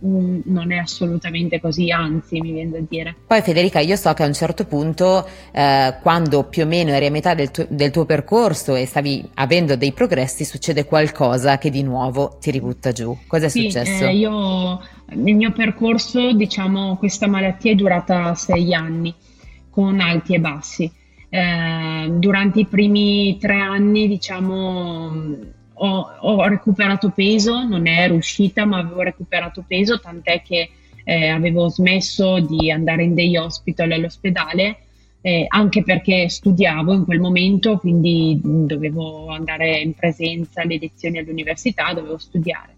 non 0.00 0.70
è 0.70 0.76
assolutamente 0.76 1.60
così, 1.60 1.90
anzi 1.90 2.40
mi 2.40 2.52
viene 2.52 2.70
da 2.70 2.78
dire. 2.86 3.16
Poi 3.26 3.40
Federica, 3.40 3.80
io 3.80 3.96
so 3.96 4.12
che 4.12 4.22
a 4.22 4.26
un 4.26 4.34
certo 4.34 4.66
punto, 4.66 5.26
eh, 5.50 5.96
quando 6.02 6.44
più 6.44 6.62
o 6.62 6.66
meno 6.66 6.90
eri 6.90 7.06
a 7.06 7.10
metà 7.10 7.34
del, 7.34 7.50
tu- 7.50 7.66
del 7.68 7.90
tuo 7.90 8.04
percorso 8.04 8.74
e 8.74 8.86
stavi 8.86 9.30
avendo 9.34 9.76
dei 9.76 9.92
progressi, 9.92 10.44
succede 10.44 10.84
qualcosa 10.84 11.58
che 11.58 11.70
di 11.70 11.82
nuovo 11.82 12.36
ti 12.40 12.50
ributta 12.50 12.92
giù. 12.92 13.16
Cosa 13.26 13.46
è 13.46 13.48
sì, 13.48 13.62
successo? 13.62 14.04
Eh, 14.04 14.14
io, 14.14 14.80
il 15.10 15.34
mio 15.34 15.52
percorso, 15.52 16.32
diciamo, 16.32 16.96
questa 16.96 17.26
malattia 17.26 17.72
è 17.72 17.74
durata 17.74 18.34
sei 18.34 18.74
anni, 18.74 19.12
con 19.70 20.00
alti 20.00 20.34
e 20.34 20.40
bassi. 20.40 20.92
Eh, 21.34 22.10
durante 22.12 22.60
i 22.60 22.66
primi 22.66 23.36
tre 23.40 23.58
anni, 23.58 24.06
diciamo 24.06 25.10
ho, 25.72 26.10
ho, 26.20 26.46
recuperato 26.46 27.10
peso, 27.10 27.64
non 27.64 27.88
ero 27.88 28.14
uscita 28.14 28.64
ma 28.64 28.78
avevo 28.78 29.02
recuperato 29.02 29.64
peso, 29.66 29.98
tant'è 29.98 30.42
che 30.42 30.70
eh, 31.02 31.26
avevo 31.26 31.68
smesso 31.70 32.38
di 32.38 32.70
andare 32.70 33.02
in 33.02 33.16
day 33.16 33.36
hospital 33.36 33.90
all'ospedale, 33.90 34.76
eh, 35.22 35.46
anche 35.48 35.82
perché 35.82 36.28
studiavo 36.28 36.92
in 36.92 37.04
quel 37.04 37.18
momento, 37.18 37.78
quindi 37.78 38.38
dovevo 38.40 39.26
andare 39.30 39.80
in 39.80 39.92
presenza 39.94 40.62
alle 40.62 40.78
lezioni 40.78 41.18
all'università, 41.18 41.92
dovevo 41.94 42.16
studiare. 42.16 42.76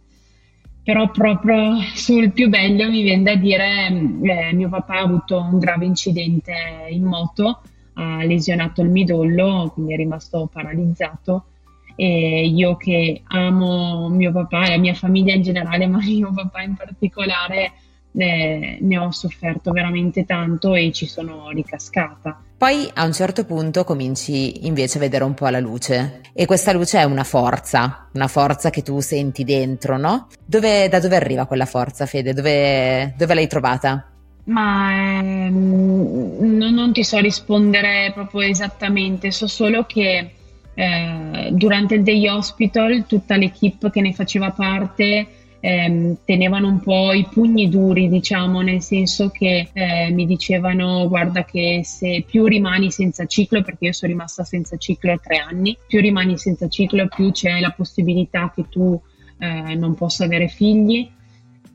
Però 0.83 1.11
proprio 1.11 1.77
sul 1.95 2.33
più 2.33 2.49
bello 2.49 2.89
mi 2.89 3.03
viene 3.03 3.23
da 3.23 3.35
dire, 3.35 3.87
eh, 3.89 4.55
mio 4.55 4.71
papà 4.71 4.95
ha 4.95 5.03
avuto 5.03 5.39
un 5.39 5.59
grave 5.59 5.85
incidente 5.85 6.55
in 6.89 7.05
moto, 7.05 7.61
ha 7.97 8.23
lesionato 8.25 8.83
il 8.83 8.91
midollo, 8.91 9.71
quindi 9.73 9.95
è 9.95 9.97
rimasto 9.97 10.49
paralizzato. 10.53 11.47
E 11.95 12.47
io 12.47 12.77
che 12.77 13.23
amo 13.29 14.09
mio 14.09 14.31
papà 14.31 14.67
e 14.67 14.71
la 14.71 14.79
mia 14.79 14.95
famiglia 14.95 15.35
in 15.35 15.43
generale, 15.43 15.87
ma 15.89 15.99
mio 15.99 16.31
papà 16.33 16.63
in 16.63 16.75
particolare, 16.75 17.73
eh, 18.13 18.79
ne 18.81 18.99
ho 18.99 19.11
sofferto 19.11 19.73
veramente 19.73 20.25
tanto 20.25 20.75
e 20.75 20.93
ci 20.93 21.07
sono 21.07 21.51
ricascata. 21.51 22.41
Poi 22.59 22.91
a 22.95 23.05
un 23.05 23.13
certo 23.13 23.45
punto 23.45 23.85
cominci 23.85 24.67
invece 24.67 24.97
a 24.97 25.01
vedere 25.01 25.25
un 25.25 25.35
po' 25.35 25.49
la 25.49 25.61
luce 25.61 26.23
e 26.33 26.47
questa 26.47 26.73
luce 26.73 26.99
è 26.99 27.05
una 27.05 27.25
forza, 27.25 28.09
una 28.15 28.29
forza 28.29 28.71
che 28.71 28.83
tu 28.83 29.01
senti 29.01 29.45
dentro, 29.45 29.99
no? 29.99 30.29
Dove, 30.45 30.89
da 30.89 30.99
dove 30.99 31.17
arriva 31.17 31.45
quella 31.45 31.67
forza, 31.67 32.07
Fede? 32.07 32.33
Dove, 32.33 33.15
dove 33.17 33.35
l'hai 33.35 33.47
trovata? 33.47 34.16
Ma 34.47 35.21
ehm, 35.21 36.37
non, 36.41 36.75
non, 36.75 36.93
ti 36.93 37.03
so 37.03 37.19
rispondere 37.19 38.13
proprio 38.15 38.41
esattamente, 38.41 39.31
so 39.31 39.47
solo 39.47 39.85
che 39.85 40.31
eh, 40.75 41.49
durante 41.53 41.95
il 41.97 42.03
Day 42.03 42.29
Hospital 42.29 43.07
tutta 43.07 43.37
l'equipe 43.37 43.91
che 43.91 44.01
ne 44.01 44.13
faceva 44.13 44.51
parte 44.51 45.27
ehm, 45.67 46.19
tenevano 46.25 46.69
un 46.69 46.81
po' 46.81 47.13
i 47.13 47.27
pugni 47.29 47.69
duri, 47.69 48.09
diciamo, 48.09 48.61
nel 48.61 48.83
senso 48.83 49.31
che 49.31 49.71
eh, 49.73 50.11
mi 50.13 50.27
dicevano 50.27 51.09
guarda 51.09 51.45
che 51.45 51.81
se 51.83 52.25
più 52.25 52.47
rimani 52.47 52.93
senza 52.93 53.27
ciclo, 53.27 53.63
perché 53.63 53.87
io 53.87 53.93
sono 53.93 54.13
rimasta 54.13 54.45
senza 54.45 54.77
ciclo 54.77 55.13
a 55.13 55.19
tre 55.19 55.39
anni, 55.39 55.77
più 55.89 56.01
rimani 56.01 56.39
senza 56.39 56.69
ciclo, 56.69 57.09
più 57.09 57.33
c'è 57.33 57.59
la 57.59 57.71
possibilità 57.71 58.53
che 58.55 58.67
tu 58.69 59.01
eh, 59.39 59.75
non 59.75 59.95
possa 59.95 60.25
avere 60.25 60.47
figli. 60.47 61.11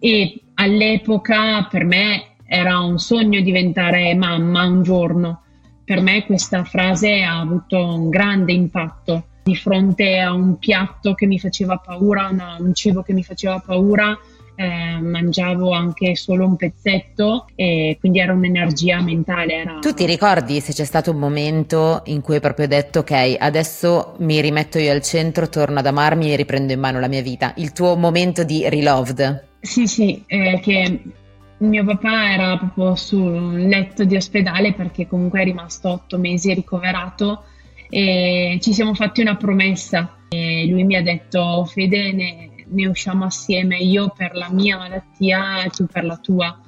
E 0.03 0.41
all'epoca 0.55 1.67
per 1.69 1.83
me 1.83 2.30
era 2.53 2.79
un 2.79 2.99
sogno 2.99 3.39
diventare 3.39 4.13
mamma 4.13 4.65
un 4.65 4.83
giorno. 4.83 5.43
Per 5.85 6.01
me 6.01 6.25
questa 6.25 6.65
frase 6.65 7.21
ha 7.21 7.39
avuto 7.39 7.77
un 7.77 8.09
grande 8.09 8.51
impatto 8.51 9.27
di 9.41 9.55
fronte 9.55 10.19
a 10.19 10.33
un 10.33 10.57
piatto 10.57 11.13
che 11.13 11.27
mi 11.27 11.39
faceva 11.39 11.77
paura, 11.77 12.27
una, 12.29 12.57
un 12.59 12.73
cibo 12.73 13.03
che 13.03 13.13
mi 13.13 13.23
faceva 13.23 13.63
paura, 13.65 14.19
eh, 14.55 14.99
mangiavo 14.99 15.71
anche 15.71 16.17
solo 16.17 16.45
un 16.45 16.57
pezzetto 16.57 17.47
e 17.55 17.95
quindi 18.01 18.19
era 18.19 18.33
un'energia 18.33 19.01
mentale. 19.01 19.53
Era... 19.53 19.77
Tu 19.79 19.93
ti 19.93 20.05
ricordi 20.05 20.59
se 20.59 20.73
c'è 20.73 20.83
stato 20.83 21.11
un 21.11 21.19
momento 21.19 22.01
in 22.07 22.19
cui 22.19 22.35
hai 22.35 22.41
proprio 22.41 22.67
detto 22.67 22.99
ok, 22.99 23.37
adesso 23.39 24.15
mi 24.17 24.41
rimetto 24.41 24.77
io 24.77 24.91
al 24.91 25.01
centro, 25.01 25.47
torno 25.47 25.79
ad 25.79 25.85
amarmi 25.85 26.33
e 26.33 26.35
riprendo 26.35 26.73
in 26.73 26.81
mano 26.81 26.99
la 26.99 27.07
mia 27.07 27.21
vita, 27.21 27.53
il 27.55 27.71
tuo 27.71 27.95
momento 27.95 28.43
di 28.43 28.67
reloved? 28.67 29.47
Sì, 29.61 29.87
sì, 29.87 30.21
eh, 30.27 30.59
che 30.61 31.01
mio 31.67 31.83
papà 31.83 32.33
era 32.33 32.57
proprio 32.57 32.95
sul 32.95 33.67
letto 33.67 34.03
di 34.03 34.15
ospedale 34.15 34.73
perché 34.73 35.07
comunque 35.07 35.41
è 35.41 35.43
rimasto 35.43 35.89
otto 35.89 36.17
mesi 36.17 36.53
ricoverato 36.53 37.43
e 37.89 38.57
ci 38.61 38.73
siamo 38.73 38.93
fatti 38.93 39.21
una 39.21 39.35
promessa. 39.35 40.17
E 40.29 40.65
lui 40.67 40.83
mi 40.83 40.95
ha 40.95 41.01
detto: 41.01 41.65
Fede, 41.65 42.13
ne, 42.13 42.49
ne 42.65 42.87
usciamo 42.87 43.25
assieme, 43.25 43.77
io 43.77 44.13
per 44.15 44.35
la 44.35 44.49
mia 44.49 44.77
malattia 44.77 45.63
e 45.63 45.69
tu 45.69 45.85
per 45.85 46.05
la 46.05 46.17
tua. 46.17 46.59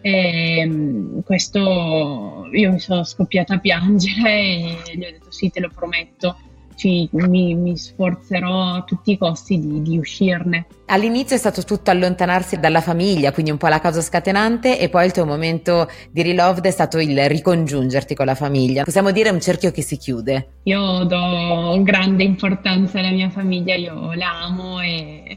E 0.00 0.64
mm, 0.66 1.20
questo 1.20 2.48
io 2.50 2.72
mi 2.72 2.80
sono 2.80 3.04
scoppiata 3.04 3.54
a 3.54 3.58
piangere 3.58 4.40
e 4.40 4.96
gli 4.96 5.04
ho 5.04 5.10
detto: 5.10 5.30
Sì, 5.30 5.50
te 5.50 5.60
lo 5.60 5.70
prometto 5.72 6.36
ci, 6.74 7.08
mi, 7.12 7.54
mi, 7.54 7.76
sforzerò 7.76 8.74
a 8.74 8.82
tutti 8.82 9.12
i 9.12 9.18
costi 9.18 9.58
di, 9.58 9.82
di, 9.82 9.98
uscirne. 9.98 10.66
All'inizio 10.86 11.36
è 11.36 11.38
stato 11.38 11.62
tutto 11.62 11.90
allontanarsi 11.90 12.58
dalla 12.58 12.80
famiglia, 12.80 13.32
quindi 13.32 13.50
un 13.50 13.56
po' 13.56 13.68
la 13.68 13.80
causa 13.80 14.00
scatenante, 14.00 14.78
e 14.78 14.88
poi 14.88 15.06
il 15.06 15.12
tuo 15.12 15.24
momento 15.24 15.88
di 16.10 16.22
reloved 16.22 16.64
è 16.64 16.70
stato 16.70 16.98
il 16.98 17.28
ricongiungerti 17.28 18.14
con 18.14 18.26
la 18.26 18.34
famiglia. 18.34 18.84
Possiamo 18.84 19.10
dire 19.10 19.30
un 19.30 19.40
cerchio 19.40 19.70
che 19.70 19.82
si 19.82 19.96
chiude. 19.96 20.60
Io 20.64 21.04
do 21.04 21.80
grande 21.82 22.22
importanza 22.22 22.98
alla 22.98 23.10
mia 23.10 23.30
famiglia, 23.30 23.74
io 23.74 24.12
la 24.14 24.42
amo 24.42 24.80
e 24.80 25.36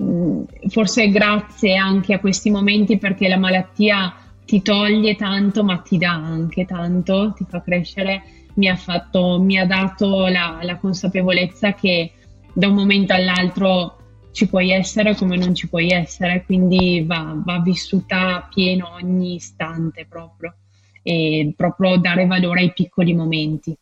mm, 0.00 0.42
forse 0.68 1.08
grazie 1.08 1.76
anche 1.76 2.14
a 2.14 2.20
questi 2.20 2.50
momenti 2.50 2.98
perché 2.98 3.28
la 3.28 3.38
malattia 3.38 4.14
ti 4.44 4.60
toglie 4.60 5.14
tanto 5.16 5.64
ma 5.64 5.78
ti 5.78 5.98
dà 5.98 6.12
anche 6.12 6.64
tanto, 6.66 7.32
ti 7.34 7.46
fa 7.48 7.62
crescere 7.62 8.22
mi 8.54 8.68
ha, 8.68 8.76
fatto, 8.76 9.40
mi 9.40 9.58
ha 9.58 9.66
dato 9.66 10.26
la, 10.26 10.58
la 10.62 10.76
consapevolezza 10.76 11.74
che 11.74 12.12
da 12.52 12.68
un 12.68 12.74
momento 12.74 13.12
all'altro 13.12 13.96
ci 14.32 14.48
puoi 14.48 14.70
essere 14.70 15.14
come 15.14 15.36
non 15.36 15.54
ci 15.54 15.68
puoi 15.68 15.90
essere, 15.90 16.44
quindi 16.44 17.04
va, 17.06 17.34
va 17.36 17.60
vissuta 17.60 18.36
a 18.36 18.48
pieno 18.52 18.92
ogni 18.94 19.34
istante 19.34 20.06
proprio 20.08 20.54
e 21.02 21.52
proprio 21.56 21.96
dare 21.98 22.26
valore 22.26 22.60
ai 22.60 22.72
piccoli 22.72 23.14
momenti. 23.14 23.76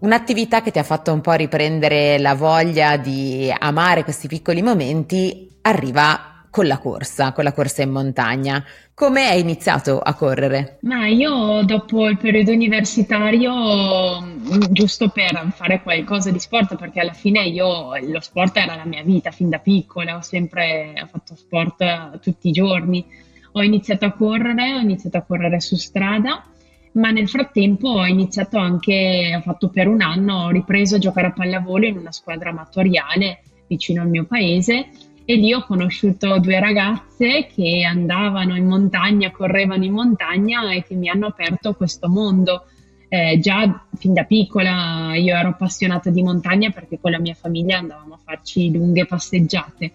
Un'attività 0.00 0.62
che 0.62 0.70
ti 0.70 0.78
ha 0.78 0.84
fatto 0.84 1.12
un 1.12 1.20
po' 1.20 1.32
riprendere 1.32 2.18
la 2.18 2.34
voglia 2.34 2.96
di 2.96 3.52
amare 3.56 4.04
questi 4.04 4.28
piccoli 4.28 4.62
momenti 4.62 5.58
arriva 5.62 6.37
con 6.58 6.66
la 6.66 6.78
corsa, 6.78 7.30
con 7.30 7.44
la 7.44 7.52
corsa 7.52 7.82
in 7.82 7.90
montagna. 7.90 8.64
Come 8.92 9.28
hai 9.28 9.38
iniziato 9.38 10.00
a 10.00 10.12
correre? 10.14 10.78
Ma 10.80 11.06
io 11.06 11.62
dopo 11.62 12.08
il 12.08 12.18
periodo 12.18 12.50
universitario, 12.50 14.20
mm, 14.20 14.62
giusto 14.70 15.08
per 15.08 15.52
fare 15.54 15.80
qualcosa 15.84 16.32
di 16.32 16.40
sport, 16.40 16.74
perché 16.74 16.98
alla 16.98 17.12
fine 17.12 17.44
io 17.44 17.92
lo 18.00 18.18
sport 18.18 18.56
era 18.56 18.74
la 18.74 18.84
mia 18.86 19.04
vita 19.04 19.30
fin 19.30 19.50
da 19.50 19.60
piccola, 19.60 20.16
ho 20.16 20.20
sempre 20.20 20.94
fatto 21.08 21.36
sport 21.36 22.18
tutti 22.18 22.48
i 22.48 22.52
giorni. 22.52 23.06
Ho 23.52 23.62
iniziato 23.62 24.06
a 24.06 24.10
correre, 24.10 24.74
ho 24.74 24.80
iniziato 24.80 25.16
a 25.16 25.22
correre 25.22 25.60
su 25.60 25.76
strada, 25.76 26.42
ma 26.94 27.12
nel 27.12 27.28
frattempo 27.28 27.88
ho 27.88 28.04
iniziato 28.06 28.58
anche, 28.58 29.32
ho 29.36 29.42
fatto 29.42 29.68
per 29.68 29.86
un 29.86 30.00
anno, 30.00 30.46
ho 30.46 30.50
ripreso 30.50 30.96
a 30.96 30.98
giocare 30.98 31.28
a 31.28 31.32
pallavolo 31.32 31.86
in 31.86 31.98
una 31.98 32.10
squadra 32.10 32.50
amatoriale 32.50 33.42
vicino 33.68 34.02
al 34.02 34.08
mio 34.08 34.24
paese 34.24 34.88
e 35.30 35.34
lì 35.34 35.52
ho 35.52 35.62
conosciuto 35.62 36.38
due 36.38 36.58
ragazze 36.58 37.48
che 37.54 37.84
andavano 37.86 38.56
in 38.56 38.66
montagna, 38.66 39.30
correvano 39.30 39.84
in 39.84 39.92
montagna 39.92 40.72
e 40.72 40.82
che 40.84 40.94
mi 40.94 41.10
hanno 41.10 41.26
aperto 41.26 41.74
questo 41.74 42.08
mondo. 42.08 42.64
Eh, 43.10 43.38
già 43.38 43.84
fin 43.98 44.14
da 44.14 44.24
piccola 44.24 45.14
io 45.16 45.36
ero 45.36 45.50
appassionata 45.50 46.08
di 46.08 46.22
montagna 46.22 46.70
perché 46.70 46.98
con 46.98 47.10
la 47.10 47.18
mia 47.18 47.34
famiglia 47.34 47.76
andavamo 47.76 48.14
a 48.14 48.20
farci 48.24 48.72
lunghe 48.72 49.04
passeggiate. 49.04 49.92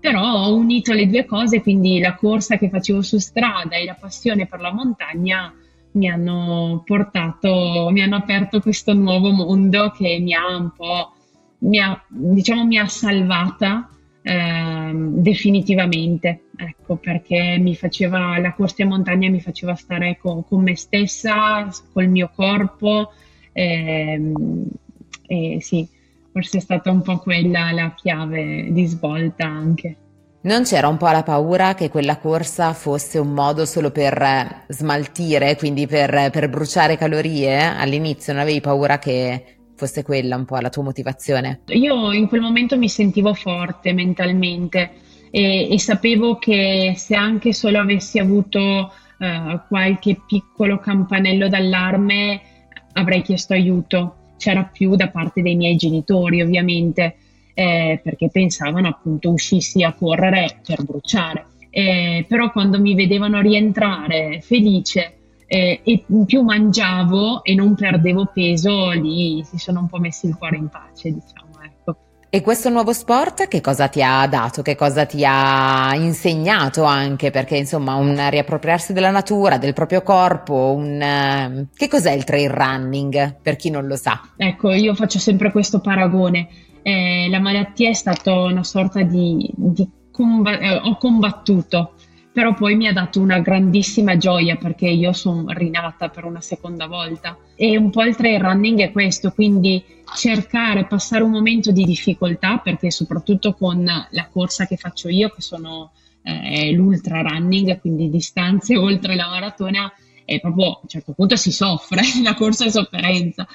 Però 0.00 0.20
ho 0.20 0.52
unito 0.52 0.92
le 0.92 1.06
due 1.06 1.26
cose, 1.26 1.62
quindi 1.62 2.00
la 2.00 2.16
corsa 2.16 2.58
che 2.58 2.68
facevo 2.68 3.02
su 3.02 3.18
strada 3.18 3.76
e 3.76 3.84
la 3.84 3.94
passione 3.94 4.48
per 4.48 4.58
la 4.58 4.72
montagna 4.72 5.54
mi 5.92 6.08
hanno 6.08 6.82
portato, 6.84 7.88
mi 7.92 8.02
hanno 8.02 8.16
aperto 8.16 8.60
questo 8.60 8.94
nuovo 8.94 9.30
mondo 9.30 9.92
che 9.96 10.18
mi 10.18 10.34
ha 10.34 10.56
un 10.56 10.72
po', 10.76 11.12
mi 11.58 11.78
ha, 11.78 12.02
diciamo, 12.08 12.66
mi 12.66 12.78
ha 12.78 12.88
salvata 12.88 13.86
Ehm, 14.24 15.16
definitivamente, 15.16 16.44
ecco, 16.56 16.96
perché 16.96 17.56
mi 17.58 17.74
faceva 17.74 18.38
la 18.38 18.52
corsa 18.54 18.82
in 18.82 18.88
montagna 18.88 19.28
mi 19.28 19.40
faceva 19.40 19.74
stare 19.74 20.16
con, 20.20 20.46
con 20.46 20.62
me 20.62 20.76
stessa, 20.76 21.68
col 21.92 22.08
mio 22.08 22.30
corpo, 22.34 23.12
ehm, 23.52 24.64
e 25.26 25.58
sì, 25.60 25.88
forse 26.30 26.58
è 26.58 26.60
stata 26.60 26.90
un 26.90 27.02
po' 27.02 27.18
quella 27.18 27.72
la 27.72 27.92
chiave 27.94 28.68
di 28.70 28.86
svolta 28.86 29.44
anche. 29.44 29.96
Non 30.44 30.64
c'era 30.64 30.88
un 30.88 30.96
po' 30.96 31.08
la 31.08 31.22
paura 31.22 31.74
che 31.74 31.88
quella 31.88 32.18
corsa 32.18 32.72
fosse 32.72 33.18
un 33.18 33.32
modo 33.32 33.64
solo 33.64 33.90
per 33.92 34.64
smaltire, 34.68 35.56
quindi 35.56 35.86
per, 35.86 36.30
per 36.32 36.48
bruciare 36.48 36.96
calorie? 36.96 37.60
All'inizio 37.60 38.32
non 38.32 38.42
avevi 38.42 38.60
paura 38.60 38.98
che 38.98 39.61
fosse 39.82 40.04
quella 40.04 40.36
un 40.36 40.44
po' 40.44 40.56
la 40.58 40.70
tua 40.70 40.84
motivazione? 40.84 41.62
Io 41.68 42.12
in 42.12 42.28
quel 42.28 42.40
momento 42.40 42.78
mi 42.78 42.88
sentivo 42.88 43.34
forte 43.34 43.92
mentalmente 43.92 44.92
e, 45.30 45.68
e 45.72 45.78
sapevo 45.80 46.36
che 46.36 46.94
se 46.96 47.16
anche 47.16 47.52
solo 47.52 47.80
avessi 47.80 48.20
avuto 48.20 48.60
uh, 49.18 49.60
qualche 49.66 50.20
piccolo 50.24 50.78
campanello 50.78 51.48
d'allarme 51.48 52.40
avrei 52.92 53.22
chiesto 53.22 53.54
aiuto. 53.54 54.16
C'era 54.38 54.62
più 54.64 54.94
da 54.94 55.08
parte 55.08 55.42
dei 55.42 55.56
miei 55.56 55.74
genitori 55.74 56.42
ovviamente 56.42 57.16
eh, 57.54 58.00
perché 58.02 58.28
pensavano 58.30 58.88
appunto 58.88 59.30
uscissi 59.30 59.82
a 59.82 59.92
correre 59.92 60.60
per 60.64 60.84
bruciare. 60.84 61.46
Eh, 61.70 62.24
però 62.28 62.52
quando 62.52 62.78
mi 62.80 62.94
vedevano 62.94 63.40
rientrare 63.40 64.40
felice 64.42 65.21
eh, 65.52 65.80
e 65.84 66.04
più 66.24 66.40
mangiavo 66.40 67.44
e 67.44 67.54
non 67.54 67.74
perdevo 67.74 68.30
peso, 68.32 68.88
lì 68.92 69.44
si 69.44 69.58
sono 69.58 69.80
un 69.80 69.86
po' 69.86 69.98
messi 69.98 70.26
il 70.26 70.38
cuore 70.38 70.56
in 70.56 70.70
pace, 70.70 71.12
diciamo. 71.12 71.50
Ecco. 71.62 71.96
E 72.30 72.40
questo 72.40 72.70
nuovo 72.70 72.94
sport 72.94 73.48
che 73.48 73.60
cosa 73.60 73.88
ti 73.88 74.02
ha 74.02 74.26
dato, 74.26 74.62
che 74.62 74.74
cosa 74.74 75.04
ti 75.04 75.22
ha 75.26 75.94
insegnato 75.94 76.84
anche? 76.84 77.30
Perché 77.30 77.58
insomma 77.58 77.96
un 77.96 78.18
riappropriarsi 78.30 78.94
della 78.94 79.10
natura, 79.10 79.58
del 79.58 79.74
proprio 79.74 80.00
corpo, 80.00 80.72
un... 80.74 81.66
che 81.76 81.88
cos'è 81.88 82.12
il 82.12 82.24
trail 82.24 82.48
running 82.48 83.36
per 83.42 83.56
chi 83.56 83.68
non 83.68 83.86
lo 83.86 83.96
sa? 83.96 84.22
Ecco, 84.34 84.70
io 84.70 84.94
faccio 84.94 85.18
sempre 85.18 85.52
questo 85.52 85.80
paragone. 85.80 86.48
Eh, 86.80 87.28
la 87.28 87.40
malattia 87.40 87.90
è 87.90 87.94
stata 87.94 88.32
una 88.34 88.64
sorta 88.64 89.02
di, 89.02 89.50
di 89.54 89.86
comb- 90.10 90.48
eh, 90.48 90.80
ho 90.82 90.96
combattuto 90.96 91.92
però 92.32 92.54
poi 92.54 92.76
mi 92.76 92.86
ha 92.86 92.92
dato 92.92 93.20
una 93.20 93.40
grandissima 93.40 94.16
gioia 94.16 94.56
perché 94.56 94.88
io 94.88 95.12
sono 95.12 95.44
rinata 95.48 96.08
per 96.08 96.24
una 96.24 96.40
seconda 96.40 96.86
volta. 96.86 97.36
E 97.54 97.76
un 97.76 97.90
po' 97.90 98.04
il 98.04 98.16
trail 98.16 98.40
running 98.40 98.80
è 98.80 98.90
questo, 98.90 99.32
quindi 99.32 99.84
cercare, 100.16 100.86
passare 100.86 101.22
un 101.22 101.30
momento 101.30 101.70
di 101.72 101.84
difficoltà, 101.84 102.56
perché 102.58 102.90
soprattutto 102.90 103.52
con 103.52 103.84
la 103.84 104.28
corsa 104.30 104.66
che 104.66 104.76
faccio 104.76 105.08
io, 105.08 105.28
che 105.28 105.42
sono 105.42 105.92
eh, 106.22 106.72
l'ultra 106.72 107.20
running, 107.20 107.78
quindi 107.80 108.08
distanze 108.08 108.76
oltre 108.78 109.14
la 109.14 109.28
maratona, 109.28 109.92
è 110.24 110.40
proprio 110.40 110.66
a 110.66 110.78
un 110.82 110.88
certo 110.88 111.12
punto 111.12 111.36
si 111.36 111.52
soffre, 111.52 112.00
la 112.22 112.34
corsa 112.34 112.64
è 112.64 112.70
sofferenza. 112.70 113.46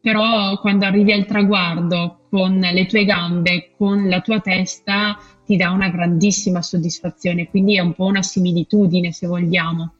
Però 0.00 0.56
quando 0.60 0.86
arrivi 0.86 1.12
al 1.12 1.26
traguardo 1.26 2.20
con 2.30 2.60
le 2.60 2.86
tue 2.86 3.04
gambe, 3.04 3.72
con 3.76 4.08
la 4.08 4.20
tua 4.20 4.40
testa, 4.40 5.18
ti 5.46 5.56
dà 5.56 5.70
una 5.70 5.88
grandissima 5.88 6.60
soddisfazione, 6.60 7.48
quindi 7.48 7.76
è 7.76 7.80
un 7.80 7.94
po' 7.94 8.04
una 8.04 8.22
similitudine 8.22 9.12
se 9.12 9.28
vogliamo. 9.28 9.92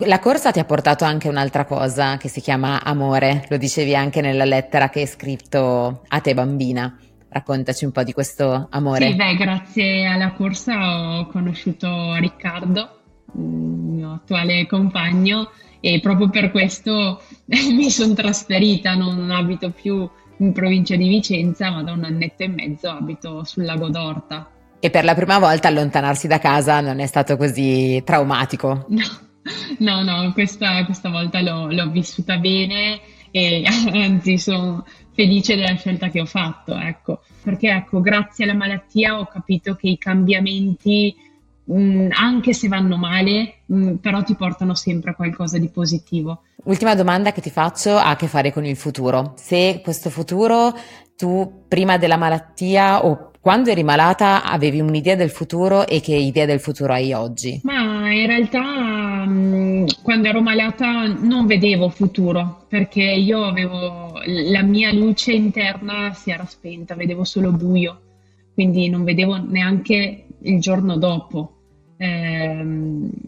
La 0.00 0.18
corsa 0.18 0.50
ti 0.50 0.58
ha 0.58 0.64
portato 0.64 1.04
anche 1.04 1.28
un'altra 1.28 1.64
cosa 1.64 2.16
che 2.16 2.28
si 2.28 2.40
chiama 2.40 2.82
amore, 2.82 3.46
lo 3.48 3.56
dicevi 3.56 3.94
anche 3.94 4.20
nella 4.20 4.44
lettera 4.44 4.88
che 4.88 5.00
hai 5.00 5.06
scritto 5.06 6.02
a 6.08 6.20
te 6.20 6.34
bambina. 6.34 6.98
Raccontaci 7.28 7.84
un 7.84 7.92
po' 7.92 8.02
di 8.02 8.12
questo 8.12 8.68
amore. 8.70 9.10
Sì, 9.10 9.14
beh, 9.14 9.36
grazie 9.36 10.06
alla 10.06 10.32
corsa 10.32 11.18
ho 11.18 11.26
conosciuto 11.26 12.14
Riccardo, 12.16 13.00
il 13.34 13.42
mio 13.42 14.12
attuale 14.14 14.66
compagno, 14.66 15.50
e 15.80 16.00
proprio 16.00 16.30
per 16.30 16.50
questo 16.50 17.22
mi 17.46 17.90
sono 17.90 18.14
trasferita, 18.14 18.94
non 18.94 19.30
abito 19.30 19.70
più 19.70 20.08
in 20.38 20.52
provincia 20.52 20.96
di 20.96 21.08
Vicenza, 21.08 21.70
ma 21.70 21.82
da 21.82 21.92
un 21.92 22.04
annetto 22.04 22.42
e 22.42 22.48
mezzo 22.48 22.90
abito 22.90 23.44
sul 23.44 23.64
lago 23.64 23.88
d'Orta. 23.88 24.50
E 24.78 24.90
per 24.90 25.04
la 25.04 25.14
prima 25.14 25.38
volta 25.38 25.68
allontanarsi 25.68 26.26
da 26.26 26.38
casa 26.38 26.80
non 26.80 27.00
è 27.00 27.06
stato 27.06 27.36
così 27.36 28.02
traumatico? 28.04 28.86
No, 28.88 29.04
no, 29.78 30.02
no 30.02 30.32
questa, 30.32 30.84
questa 30.84 31.08
volta 31.08 31.40
l'ho, 31.40 31.70
l'ho, 31.70 31.90
vissuta 31.90 32.36
bene 32.38 33.00
e 33.30 33.64
anzi 33.92 34.38
sono 34.38 34.84
felice 35.12 35.56
della 35.56 35.76
scelta 35.76 36.08
che 36.08 36.20
ho 36.20 36.26
fatto, 36.26 36.76
ecco. 36.76 37.22
Perché 37.42 37.70
ecco, 37.70 38.00
grazie 38.00 38.44
alla 38.44 38.54
malattia 38.54 39.18
ho 39.18 39.26
capito 39.26 39.74
che 39.74 39.88
i 39.88 39.98
cambiamenti 39.98 41.14
Mm, 41.72 42.10
anche 42.12 42.52
se 42.52 42.68
vanno 42.68 42.96
male, 42.96 43.62
mh, 43.66 43.76
mm, 43.76 43.94
però 43.96 44.22
ti 44.22 44.36
portano 44.36 44.74
sempre 44.74 45.10
a 45.10 45.14
qualcosa 45.14 45.58
di 45.58 45.68
positivo. 45.68 46.42
Ultima 46.64 46.94
domanda 46.94 47.32
che 47.32 47.40
ti 47.40 47.50
faccio 47.50 47.96
ha 47.96 48.10
a 48.10 48.16
che 48.16 48.28
fare 48.28 48.52
con 48.52 48.64
il 48.64 48.76
futuro. 48.76 49.32
Se 49.36 49.80
questo 49.82 50.08
futuro 50.08 50.72
tu 51.16 51.64
prima 51.66 51.96
della 51.98 52.16
malattia 52.16 53.04
o 53.04 53.32
quando 53.46 53.70
eri 53.70 53.84
malata 53.84 54.42
avevi 54.42 54.80
un'idea 54.80 55.14
del 55.14 55.30
futuro 55.30 55.86
e 55.86 56.00
che 56.00 56.16
idea 56.16 56.46
del 56.46 56.58
futuro 56.58 56.92
hai 56.92 57.12
oggi? 57.12 57.60
Ma 57.62 58.12
in 58.12 58.26
realtà 58.26 59.24
mm, 59.24 59.86
quando 60.02 60.26
ero 60.26 60.42
malata 60.42 61.06
non 61.06 61.46
vedevo 61.46 61.88
futuro 61.88 62.64
perché 62.68 63.04
io 63.04 63.44
avevo 63.44 64.20
la 64.24 64.62
mia 64.62 64.92
luce 64.92 65.30
interna 65.30 66.12
si 66.12 66.32
era 66.32 66.44
spenta, 66.44 66.96
vedevo 66.96 67.22
solo 67.22 67.52
buio, 67.52 68.00
quindi 68.52 68.88
non 68.88 69.04
vedevo 69.04 69.36
neanche 69.36 70.26
il 70.40 70.60
giorno 70.60 70.96
dopo 70.96 71.52
eh, 71.98 72.64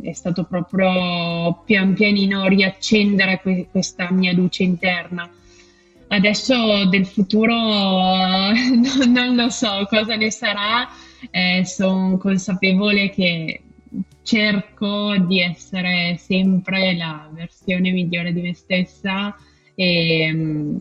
è 0.03 0.13
stato 0.15 0.43
proprio 0.43 1.63
pian 1.65 1.95
pianino 1.95 2.49
riaccendere 2.49 3.39
que- 3.41 3.69
questa 3.71 4.11
mia 4.11 4.33
luce 4.33 4.65
interna. 4.65 5.31
Adesso 6.11 6.87
del 6.87 7.07
futuro 7.07 7.53
non, 9.07 9.35
lo 9.35 9.51
so 9.51 9.87
cosa 9.88 10.16
ne 10.16 10.31
sarà, 10.31 10.88
eh, 11.31 11.64
sono 11.66 12.16
consapevole 12.16 13.11
che 13.11 13.62
cerco 14.23 15.16
di 15.18 15.40
essere 15.40 16.16
sempre 16.18 16.97
la 16.97 17.29
versione 17.33 17.90
migliore 17.90 18.33
di 18.33 18.40
me 18.40 18.55
stessa 18.55 19.37
e, 19.75 20.81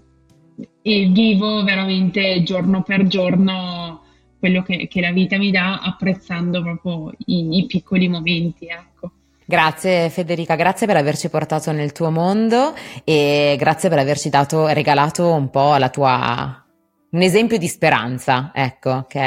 e 0.81 1.05
vivo 1.07 1.63
veramente 1.63 2.43
giorno 2.43 2.83
per 2.83 3.07
giorno 3.07 4.03
quello 4.39 4.61
che, 4.63 4.87
che, 4.87 5.01
la 5.01 5.11
vita 5.11 5.37
mi 5.37 5.51
dà, 5.51 5.79
apprezzando 5.79 6.61
proprio 6.61 7.11
i, 7.25 7.57
i 7.57 7.65
piccoli 7.65 8.07
momenti. 8.07 8.67
Ecco. 8.67 9.11
Grazie 9.49 10.09
Federica, 10.09 10.55
grazie 10.55 10.87
per 10.87 10.97
averci 10.97 11.29
portato 11.29 11.71
nel 11.71 11.93
tuo 11.93 12.11
mondo 12.11 12.75
e 13.05 13.55
grazie 13.57 13.87
per 13.87 13.97
averci 13.97 14.27
dato, 14.27 14.67
regalato 14.67 15.33
un 15.33 15.49
po' 15.49 15.77
la 15.77 15.87
tua, 15.87 16.65
un 17.11 17.21
esempio 17.21 17.57
di 17.57 17.69
speranza, 17.69 18.51
ecco, 18.53 19.05
che 19.07 19.21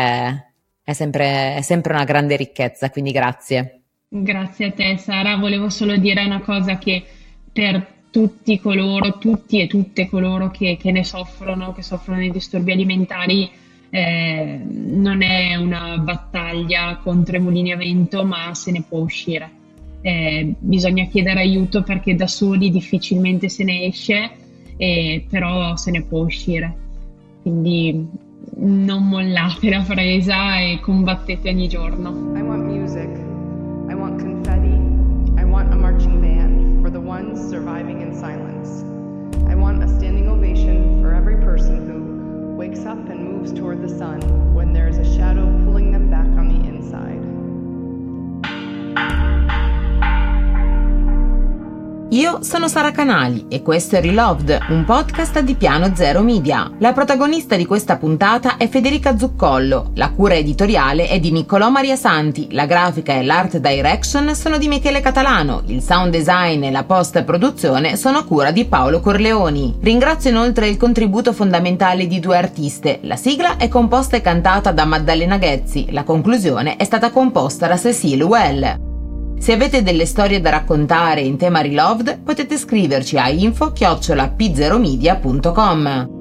è, 0.85 0.93
sempre, 0.93 1.55
è 1.55 1.63
sempre 1.63 1.95
una 1.95 2.05
grande 2.05 2.37
ricchezza, 2.37 2.91
quindi 2.91 3.13
grazie. 3.13 3.85
Grazie 4.11 4.67
a 4.67 4.73
te 4.73 4.99
Sara, 4.99 5.37
volevo 5.37 5.71
solo 5.71 5.97
dire 5.97 6.23
una 6.23 6.43
cosa 6.43 6.77
che 6.77 7.03
per 7.51 7.87
tutti 8.11 8.61
coloro, 8.61 9.17
tutti 9.17 9.59
e 9.59 9.69
tutte 9.69 10.07
coloro 10.07 10.51
che, 10.51 10.77
che 10.79 10.93
ne 10.93 11.03
soffrono, 11.03 11.73
che 11.73 11.81
soffrono 11.81 12.21
di 12.21 12.31
disturbi 12.31 12.73
alimentari, 12.73 13.51
eh, 13.89 14.61
non 14.63 15.23
è 15.23 15.55
una 15.55 15.97
battaglia 15.97 17.01
contro 17.03 17.37
i 17.39 17.41
mulini 17.41 17.73
a 17.73 17.79
vento, 17.79 18.23
ma 18.27 18.55
se 18.55 18.71
ne 18.71 18.85
può 18.87 18.99
uscire. 18.99 19.60
Eh, 20.03 20.55
bisogna 20.59 21.05
chiedere 21.07 21.41
aiuto 21.41 21.83
perché 21.83 22.15
da 22.15 22.27
soli 22.27 22.71
difficilmente 22.71 23.49
se 23.49 23.65
ne 23.65 23.85
esce, 23.85 24.31
eh, 24.77 25.25
però 25.29 25.77
se 25.77 25.91
ne 25.91 26.03
può 26.03 26.21
uscire. 26.21 26.75
Quindi 27.43 28.09
non 28.57 29.09
mollate 29.09 29.69
la 29.71 29.85
presa 29.87 30.59
e 30.61 30.81
combattete 30.81 31.51
ogni 31.51 31.69
giorno. 31.69 32.33
I 32.35 32.43
want 32.43 32.65
music, 32.65 33.09
I 33.89 33.95
want 33.95 34.21
confetti, 34.21 35.39
I 35.39 35.45
want 35.45 35.73
a 35.73 35.77
marching 35.77 36.21
band 36.21 36.83
for 36.83 36.91
the 36.91 37.01
ones 37.01 37.39
surviving 37.39 38.01
in 38.01 38.15
silence. 38.15 38.85
I 39.49 39.55
want 39.55 39.83
a 39.83 39.89
standing 39.89 40.29
ovation 40.29 41.03
for 41.03 41.15
every 41.15 41.37
person 41.37 41.89
who 41.89 42.57
wakes 42.57 42.85
up 42.85 43.09
and 43.09 43.33
moves 43.33 43.53
toward 43.53 43.83
the 43.83 43.89
sun 43.89 44.21
when 44.55 44.73
there 44.73 44.89
is 44.89 44.99
a 44.99 45.05
shadow 45.17 45.47
pulling 45.65 45.93
them 45.93 46.11
back 46.11 46.27
on 46.39 46.49
the 46.49 46.69
inside. 46.69 47.21
Io 52.13 52.43
sono 52.43 52.67
Sara 52.67 52.91
Canali 52.91 53.47
e 53.49 53.63
questo 53.63 53.95
è 53.95 54.01
Reloved, 54.01 54.59
un 54.71 54.85
podcast 54.85 55.39
di 55.43 55.55
Piano 55.55 55.95
Zero 55.95 56.23
Media. 56.23 56.69
La 56.79 56.93
protagonista 56.93 57.55
di 57.55 57.65
questa 57.65 57.99
puntata 57.99 58.57
è 58.57 58.69
Federica 58.69 59.17
Zuccollo, 59.17 59.93
la 59.95 60.11
cura 60.11 60.35
editoriale 60.35 61.07
è 61.07 61.21
di 61.21 61.31
Niccolò 61.31 61.71
Maria 61.71 61.95
Santi, 61.95 62.49
la 62.51 62.67
grafica 62.67 63.13
e 63.13 63.23
l'art 63.23 63.59
direction 63.59 64.35
sono 64.35 64.59
di 64.59 64.67
Michele 64.67 65.01
Catalano, 65.01 65.63
il 65.67 65.83
sound 65.83 66.11
design 66.11 66.65
e 66.65 66.73
la 66.73 66.83
post 66.83 67.23
produzione 67.23 67.95
sono 67.95 68.19
a 68.19 68.25
cura 68.25 68.51
di 68.51 68.65
Paolo 68.65 68.99
Corleoni. 68.99 69.77
Ringrazio 69.81 70.31
inoltre 70.31 70.67
il 70.67 70.77
contributo 70.77 71.33
fondamentale 71.33 72.09
di 72.09 72.19
due 72.19 72.37
artiste. 72.37 72.99
La 73.03 73.15
sigla 73.15 73.57
è 73.57 73.69
composta 73.69 74.17
e 74.17 74.21
cantata 74.21 74.73
da 74.73 74.85
Maddalena 74.85 75.39
Ghezzi, 75.39 75.93
la 75.93 76.03
conclusione 76.03 76.75
è 76.75 76.83
stata 76.83 77.11
composta 77.11 77.69
da 77.69 77.79
Cecile 77.79 78.25
Well. 78.25 78.90
Se 79.41 79.53
avete 79.53 79.83
delle 79.83 80.05
storie 80.05 80.39
da 80.39 80.51
raccontare 80.51 81.23
in 81.23 81.39
tema 81.39 81.63
Reloved, 81.63 82.21
potete 82.23 82.59
scriverci 82.59 83.17
a 83.17 83.31
info-p0media.com. 83.31 86.20